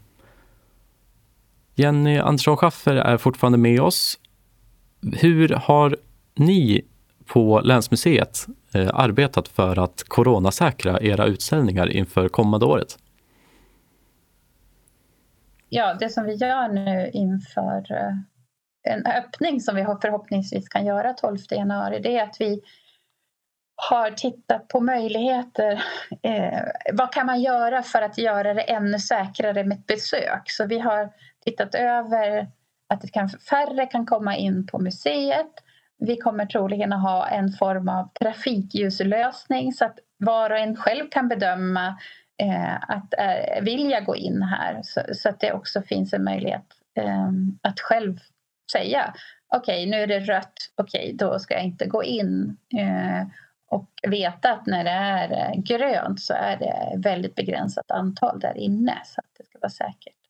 Jenny 1.78 2.18
Andersson 2.18 2.56
Schaffer 2.56 2.96
är 2.96 3.16
fortfarande 3.16 3.58
med 3.58 3.80
oss. 3.80 4.18
Hur 5.20 5.48
har 5.48 5.96
ni 6.34 6.84
på 7.26 7.60
Länsmuseet 7.60 8.46
eh, 8.74 8.90
arbetat 8.94 9.48
för 9.48 9.78
att 9.78 10.04
coronasäkra 10.08 11.00
era 11.00 11.26
utställningar 11.26 11.92
inför 11.92 12.28
kommande 12.28 12.66
året? 12.66 12.98
Ja, 15.68 15.94
det 15.94 16.08
som 16.08 16.24
vi 16.24 16.34
gör 16.34 16.68
nu 16.68 17.10
inför 17.12 17.92
eh, 17.92 18.14
en 18.94 19.06
öppning 19.06 19.60
som 19.60 19.76
vi 19.76 19.84
förhoppningsvis 19.84 20.68
kan 20.68 20.86
göra 20.86 21.12
12 21.12 21.38
januari, 21.50 22.00
det 22.00 22.18
är 22.18 22.22
att 22.22 22.36
vi 22.40 22.60
har 23.76 24.10
tittat 24.10 24.68
på 24.68 24.80
möjligheter. 24.80 25.84
Eh, 26.22 26.62
vad 26.92 27.12
kan 27.12 27.26
man 27.26 27.40
göra 27.42 27.82
för 27.82 28.02
att 28.02 28.18
göra 28.18 28.54
det 28.54 28.60
ännu 28.60 28.98
säkrare 28.98 29.64
med 29.64 29.78
ett 29.78 29.86
besök? 29.86 30.42
Så 30.46 30.66
vi 30.66 30.78
har 30.78 31.12
tittat 31.46 31.74
över 31.74 32.48
att 32.88 33.00
det 33.00 33.08
kan, 33.08 33.28
färre 33.28 33.86
kan 33.86 34.06
komma 34.06 34.36
in 34.36 34.66
på 34.66 34.78
museet. 34.78 35.50
Vi 35.98 36.16
kommer 36.16 36.46
troligen 36.46 36.92
att 36.92 37.02
ha 37.02 37.26
en 37.26 37.52
form 37.52 37.88
av 37.88 38.08
trafikljuslösning 38.20 39.72
så 39.72 39.84
att 39.84 39.98
var 40.18 40.50
och 40.50 40.58
en 40.58 40.76
själv 40.76 41.04
kan 41.10 41.28
bedöma 41.28 41.98
eh, 42.42 42.74
att 42.74 43.14
eh, 43.18 43.62
vill 43.62 43.90
jag 43.90 44.04
gå 44.04 44.16
in 44.16 44.42
här 44.42 44.80
så, 44.82 45.00
så, 45.12 45.28
att 45.28 45.40
det 45.40 45.52
också 45.52 45.82
finns 45.82 46.12
en 46.12 46.24
möjlighet 46.24 46.66
eh, 46.98 47.30
att 47.62 47.80
själv 47.80 48.18
säga 48.72 49.14
okej, 49.56 49.88
okay, 49.88 49.90
nu 49.90 50.02
är 50.02 50.06
det 50.06 50.20
rött, 50.20 50.52
okej, 50.74 51.04
okay, 51.04 51.12
då 51.12 51.38
ska 51.38 51.54
jag 51.54 51.64
inte 51.64 51.86
gå 51.86 52.04
in. 52.04 52.56
Eh, 52.78 53.26
och 53.68 53.90
veta 54.08 54.52
att 54.52 54.66
när 54.66 54.84
det 54.84 54.90
är 54.90 55.32
eh, 55.32 55.62
grönt 55.62 56.20
så 56.20 56.34
är 56.34 56.56
det 56.56 57.08
väldigt 57.08 57.34
begränsat 57.34 57.90
antal 57.90 58.40
där 58.40 58.56
inne 58.56 59.00
så 59.04 59.20
att 59.20 59.30
det 59.38 59.44
ska 59.44 59.58
vara 59.58 59.70
säkert. 59.70 60.25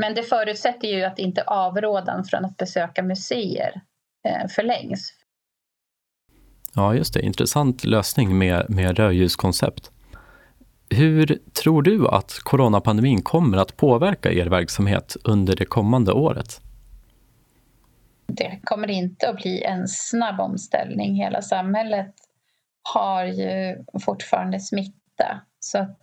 Men 0.00 0.14
det 0.14 0.22
förutsätter 0.22 0.88
ju 0.88 1.04
att 1.04 1.18
inte 1.18 1.42
avrådan 1.42 2.24
från 2.24 2.44
att 2.44 2.56
besöka 2.56 3.02
museer 3.02 3.80
eh, 4.28 4.48
förlängs. 4.48 5.12
Ja, 6.74 6.94
just 6.94 7.14
det. 7.14 7.20
Intressant 7.20 7.84
lösning 7.84 8.38
med, 8.38 8.70
med 8.70 8.96
rödljuskoncept. 8.96 9.90
Hur 10.90 11.38
tror 11.62 11.82
du 11.82 12.08
att 12.08 12.38
coronapandemin 12.42 13.22
kommer 13.22 13.58
att 13.58 13.76
påverka 13.76 14.32
er 14.32 14.46
verksamhet 14.46 15.16
under 15.24 15.56
det 15.56 15.64
kommande 15.64 16.12
året? 16.12 16.60
Det 18.26 18.60
kommer 18.64 18.90
inte 18.90 19.28
att 19.28 19.36
bli 19.36 19.62
en 19.62 19.88
snabb 19.88 20.40
omställning. 20.40 21.14
Hela 21.14 21.42
samhället 21.42 22.14
har 22.82 23.24
ju 23.24 23.84
fortfarande 24.04 24.60
smitta. 24.60 25.40
Så 25.60 25.78
att 25.78 25.98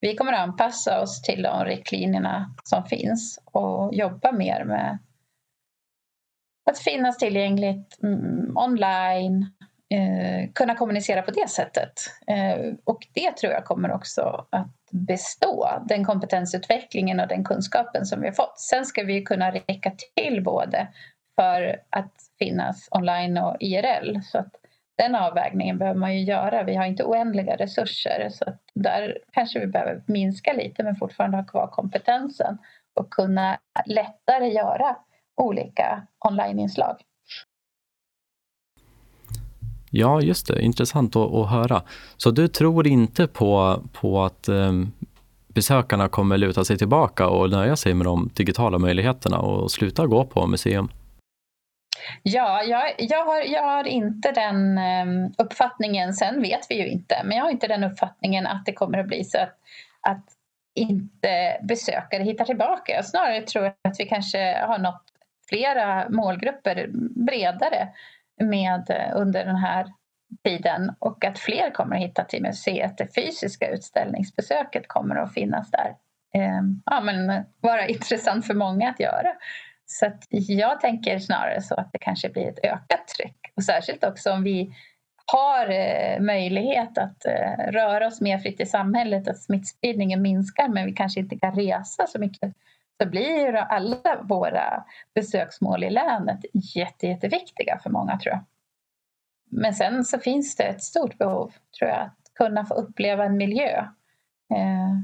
vi 0.00 0.16
kommer 0.16 0.32
att 0.32 0.40
anpassa 0.40 1.00
oss 1.00 1.22
till 1.22 1.42
de 1.42 1.64
riktlinjerna 1.64 2.54
som 2.64 2.84
finns 2.84 3.40
och 3.44 3.94
jobba 3.94 4.32
mer 4.32 4.64
med 4.64 4.98
att 6.70 6.78
finnas 6.78 7.18
tillgängligt 7.18 8.02
mm, 8.02 8.56
online, 8.56 9.46
eh, 9.90 10.50
kunna 10.54 10.74
kommunicera 10.74 11.22
på 11.22 11.30
det 11.30 11.48
sättet. 11.48 11.92
Eh, 12.26 12.74
och 12.84 13.06
det 13.12 13.36
tror 13.36 13.52
jag 13.52 13.64
kommer 13.64 13.92
också 13.92 14.46
att 14.50 14.74
bestå, 14.90 15.82
den 15.88 16.04
kompetensutvecklingen 16.04 17.20
och 17.20 17.28
den 17.28 17.44
kunskapen 17.44 18.06
som 18.06 18.20
vi 18.20 18.26
har 18.26 18.34
fått. 18.34 18.60
Sen 18.60 18.86
ska 18.86 19.02
vi 19.02 19.22
kunna 19.22 19.50
räcka 19.50 19.92
till 20.16 20.42
både 20.44 20.88
för 21.36 21.80
att 21.90 22.14
finnas 22.38 22.88
online 22.90 23.38
och 23.38 23.56
IRL. 23.60 24.20
Så 24.22 24.38
att 24.38 24.54
den 24.98 25.14
avvägningen 25.14 25.78
behöver 25.78 26.00
man 26.00 26.16
ju 26.16 26.24
göra. 26.24 26.62
Vi 26.62 26.74
har 26.74 26.84
inte 26.84 27.04
oändliga 27.04 27.56
resurser 27.56 28.28
så 28.32 28.44
att 28.44 28.60
där 28.74 29.18
kanske 29.32 29.60
vi 29.60 29.66
behöver 29.66 30.02
minska 30.06 30.52
lite 30.52 30.82
men 30.82 30.96
fortfarande 30.96 31.36
ha 31.36 31.44
kvar 31.44 31.66
kompetensen 31.66 32.58
och 32.94 33.10
kunna 33.10 33.58
lättare 33.86 34.48
göra 34.48 34.96
olika 35.36 36.06
onlineinslag. 36.18 36.96
Ja, 39.90 40.20
just 40.20 40.46
det. 40.46 40.62
Intressant 40.62 41.16
att, 41.16 41.34
att, 41.34 41.50
höra. 41.50 41.82
Så 42.16 42.30
du 42.30 42.48
tror 42.48 42.86
inte 42.86 43.26
på, 43.26 43.82
på 43.92 44.24
att 44.24 44.48
eh, 44.48 44.72
besökarna 45.48 46.08
kommer 46.08 46.38
luta 46.38 46.64
sig 46.64 46.78
tillbaka 46.78 47.28
och 47.28 47.50
nöja 47.50 47.76
sig 47.76 47.94
med 47.94 48.06
de 48.06 48.30
digitala 48.34 48.78
möjligheterna 48.78 49.38
och 49.38 49.70
sluta 49.70 50.06
gå 50.06 50.24
på 50.24 50.46
museum? 50.46 50.88
Ja, 52.22 52.62
jag, 52.62 52.94
jag, 52.98 53.24
har, 53.24 53.40
jag 53.40 53.62
har 53.62 53.84
inte 53.84 54.32
den 54.32 54.78
ehm, 54.78 55.32
uppfattningen. 55.38 56.12
Sen 56.12 56.42
vet 56.42 56.66
vi 56.70 56.74
ju 56.74 56.86
inte, 56.86 57.20
men 57.24 57.36
jag 57.36 57.44
har 57.44 57.50
inte 57.50 57.68
den 57.68 57.84
uppfattningen 57.84 58.46
att 58.46 58.66
det 58.66 58.72
kommer 58.72 58.98
att 58.98 59.06
bli 59.06 59.24
så 59.24 59.38
att, 59.38 59.58
att 60.00 60.24
inte 60.74 61.58
besökare 61.62 62.22
hittar 62.22 62.44
tillbaka. 62.44 62.92
Jag 62.92 63.06
snarare 63.06 63.40
tror 63.40 63.64
jag 63.64 63.74
att 63.88 64.00
vi 64.00 64.04
kanske 64.04 64.58
har 64.66 64.78
nått 64.78 65.02
flera 65.48 66.08
målgrupper 66.08 66.86
bredare 67.26 67.88
med 68.40 68.90
eh, 68.90 69.20
under 69.20 69.44
den 69.44 69.56
här 69.56 69.86
tiden 70.44 70.94
och 70.98 71.24
att 71.24 71.38
fler 71.38 71.70
kommer 71.70 71.96
att 71.96 72.02
hitta 72.02 72.24
till 72.24 72.42
museet. 72.42 72.98
Det 72.98 73.14
fysiska 73.14 73.68
utställningsbesöket 73.70 74.88
kommer 74.88 75.16
att 75.16 75.34
finnas 75.34 75.70
där. 75.70 75.94
Ehm, 76.34 76.82
ja, 76.86 77.00
men 77.00 77.44
vara 77.60 77.86
intressant 77.88 78.46
för 78.46 78.54
många 78.54 78.90
att 78.90 79.00
göra. 79.00 79.32
Så 79.90 80.06
att 80.06 80.26
jag 80.30 80.80
tänker 80.80 81.18
snarare 81.18 81.62
så 81.62 81.74
att 81.74 81.92
det 81.92 81.98
kanske 81.98 82.28
blir 82.28 82.48
ett 82.48 82.64
ökat 82.64 83.08
tryck 83.08 83.52
och 83.56 83.64
särskilt 83.64 84.04
också 84.04 84.32
om 84.32 84.42
vi 84.42 84.74
har 85.32 85.70
eh, 85.70 86.20
möjlighet 86.20 86.98
att 86.98 87.26
eh, 87.26 87.72
röra 87.72 88.06
oss 88.06 88.20
mer 88.20 88.38
fritt 88.38 88.60
i 88.60 88.66
samhället, 88.66 89.28
att 89.28 89.42
smittspridningen 89.42 90.22
minskar 90.22 90.68
men 90.68 90.86
vi 90.86 90.92
kanske 90.92 91.20
inte 91.20 91.38
kan 91.38 91.54
resa 91.54 92.06
så 92.06 92.18
mycket 92.18 92.52
så 93.02 93.08
blir 93.08 93.54
alla 93.54 94.22
våra 94.22 94.84
besöksmål 95.14 95.84
i 95.84 95.90
länet 95.90 96.40
jätte, 96.52 97.06
jätteviktiga 97.06 97.78
för 97.82 97.90
många 97.90 98.18
tror 98.18 98.34
jag. 98.34 98.44
Men 99.50 99.74
sen 99.74 100.04
så 100.04 100.18
finns 100.18 100.56
det 100.56 100.64
ett 100.64 100.82
stort 100.82 101.18
behov 101.18 101.52
tror 101.78 101.90
jag 101.90 102.00
att 102.00 102.34
kunna 102.34 102.64
få 102.64 102.74
uppleva 102.74 103.24
en 103.24 103.36
miljö. 103.36 103.78
Eh, 104.54 104.98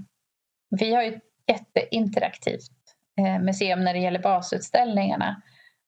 vi 0.70 0.94
har 0.94 1.02
ju 1.02 1.20
jätteinteraktivt 1.46 2.83
Eh, 3.16 3.38
museum 3.38 3.84
när 3.84 3.94
det 3.94 4.00
gäller 4.00 4.22
basutställningarna. 4.22 5.42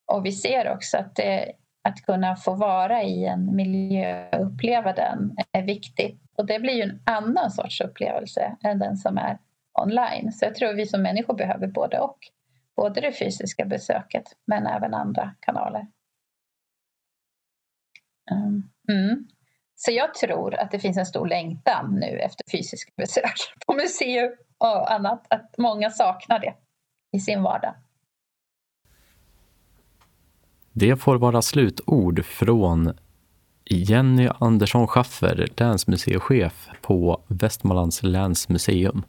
Och 0.06 0.26
vi 0.26 0.32
ser 0.32 0.72
också 0.72 0.98
att, 0.98 1.14
det, 1.14 1.52
att 1.82 2.02
kunna 2.02 2.36
få 2.36 2.54
vara 2.54 3.02
i 3.02 3.26
en 3.26 3.56
miljö 3.56 4.28
och 4.30 4.46
uppleva 4.46 4.92
den 4.92 5.36
är 5.52 5.62
viktigt. 5.62 6.20
Och 6.36 6.46
det 6.46 6.60
blir 6.60 6.74
ju 6.74 6.82
en 6.82 7.02
annan 7.04 7.50
sorts 7.50 7.80
upplevelse 7.80 8.56
än 8.62 8.78
den 8.78 8.96
som 8.96 9.18
är 9.18 9.38
online. 9.82 10.32
Så 10.32 10.44
jag 10.44 10.54
tror 10.54 10.74
vi 10.74 10.86
som 10.86 11.02
människor 11.02 11.34
behöver 11.34 11.66
både 11.66 11.98
och. 11.98 12.18
Både 12.76 13.00
det 13.00 13.12
fysiska 13.12 13.64
besöket 13.64 14.24
men 14.44 14.66
även 14.66 14.94
andra 14.94 15.34
kanaler. 15.40 15.86
Ehm, 18.30 18.70
mm. 18.88 19.26
Så 19.74 19.92
jag 19.92 20.14
tror 20.14 20.54
att 20.54 20.70
det 20.70 20.78
finns 20.78 20.96
en 20.96 21.06
stor 21.06 21.26
längtan 21.26 21.94
nu 22.00 22.18
efter 22.18 22.50
fysiska 22.50 22.92
besök 22.96 23.34
på 23.66 23.74
museum 23.74 24.32
och 24.58 24.92
annat. 24.92 25.26
Att 25.30 25.54
många 25.58 25.90
saknar 25.90 26.38
det 26.38 26.54
i 27.16 27.20
sin 27.20 27.42
vardag. 27.42 27.74
Det 30.72 30.96
får 30.96 31.16
vara 31.16 31.42
slutord 31.42 32.24
från 32.24 32.92
Jenny 33.64 34.28
Andersson 34.38 34.86
Schaffer, 34.86 35.48
länsmuseichef 35.56 36.68
på 36.82 37.20
Västmanlands 37.26 38.02
länsmuseum. 38.02 39.02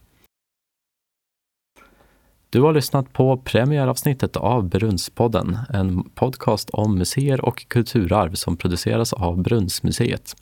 Du 2.50 2.62
har 2.62 2.74
lyssnat 2.74 3.13
på 3.13 3.38
premiäravsnittet 3.38 4.36
av 4.36 4.70
Brunnspodden, 4.70 5.58
en 5.70 6.04
podcast 6.04 6.70
om 6.70 6.98
museer 6.98 7.46
och 7.46 7.67
kulturarv 7.67 8.34
som 8.34 8.58
produceras 8.58 9.13
av 9.13 9.41
Brunnsmuseet. 9.41 10.36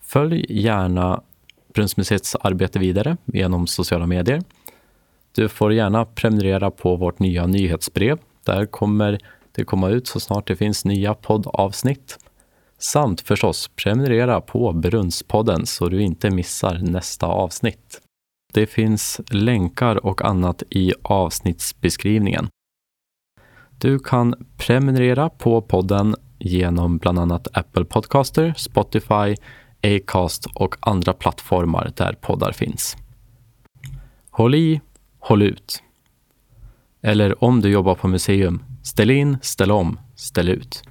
Följ 0.00 0.46
gärna 0.48 1.22
Brunnsmuseets 1.74 2.34
arbete 2.34 2.78
vidare 2.78 3.16
genom 3.24 3.66
sociala 3.66 4.06
medier. 4.06 4.42
Du 5.36 5.48
får 5.48 5.72
gärna 5.72 6.04
prenumerera 6.04 6.70
på 6.70 6.96
vårt 6.96 7.18
nya 7.18 7.46
nyhetsbrev. 7.46 8.18
Där 8.44 8.66
kommer 8.66 9.18
det 9.52 9.64
komma 9.64 9.88
ut 9.88 10.06
så 10.06 10.20
snart 10.20 10.46
det 10.46 10.56
finns 10.56 10.84
nya 10.84 11.14
poddavsnitt. 11.14 12.18
Samt 12.78 13.20
förstås 13.20 13.70
prenumerera 13.76 14.40
på 14.40 14.72
Brunnspodden 14.72 15.66
så 15.66 15.88
du 15.88 16.02
inte 16.02 16.30
missar 16.30 16.78
nästa 16.78 17.26
avsnitt. 17.26 18.00
Det 18.52 18.66
finns 18.66 19.20
länkar 19.30 20.06
och 20.06 20.24
annat 20.24 20.62
i 20.70 20.92
avsnittsbeskrivningen. 21.02 22.48
Du 23.78 23.98
kan 23.98 24.34
prenumerera 24.56 25.28
på 25.28 25.62
podden 25.62 26.14
genom 26.38 26.98
bland 26.98 27.18
annat 27.18 27.48
Apple 27.52 27.84
Podcaster, 27.84 28.54
Spotify, 28.56 29.36
Acast 29.82 30.46
och 30.54 30.76
andra 30.80 31.12
plattformar 31.12 31.92
där 31.96 32.12
poddar 32.12 32.52
finns. 32.52 32.96
Håll 34.30 34.54
i, 34.54 34.80
håll 35.26 35.42
ut. 35.42 35.82
Eller 37.02 37.44
om 37.44 37.60
du 37.60 37.70
jobbar 37.70 37.94
på 37.94 38.08
museum, 38.08 38.62
ställ 38.82 39.10
in, 39.10 39.38
ställ 39.42 39.70
om, 39.70 40.00
ställ 40.16 40.48
ut. 40.48 40.82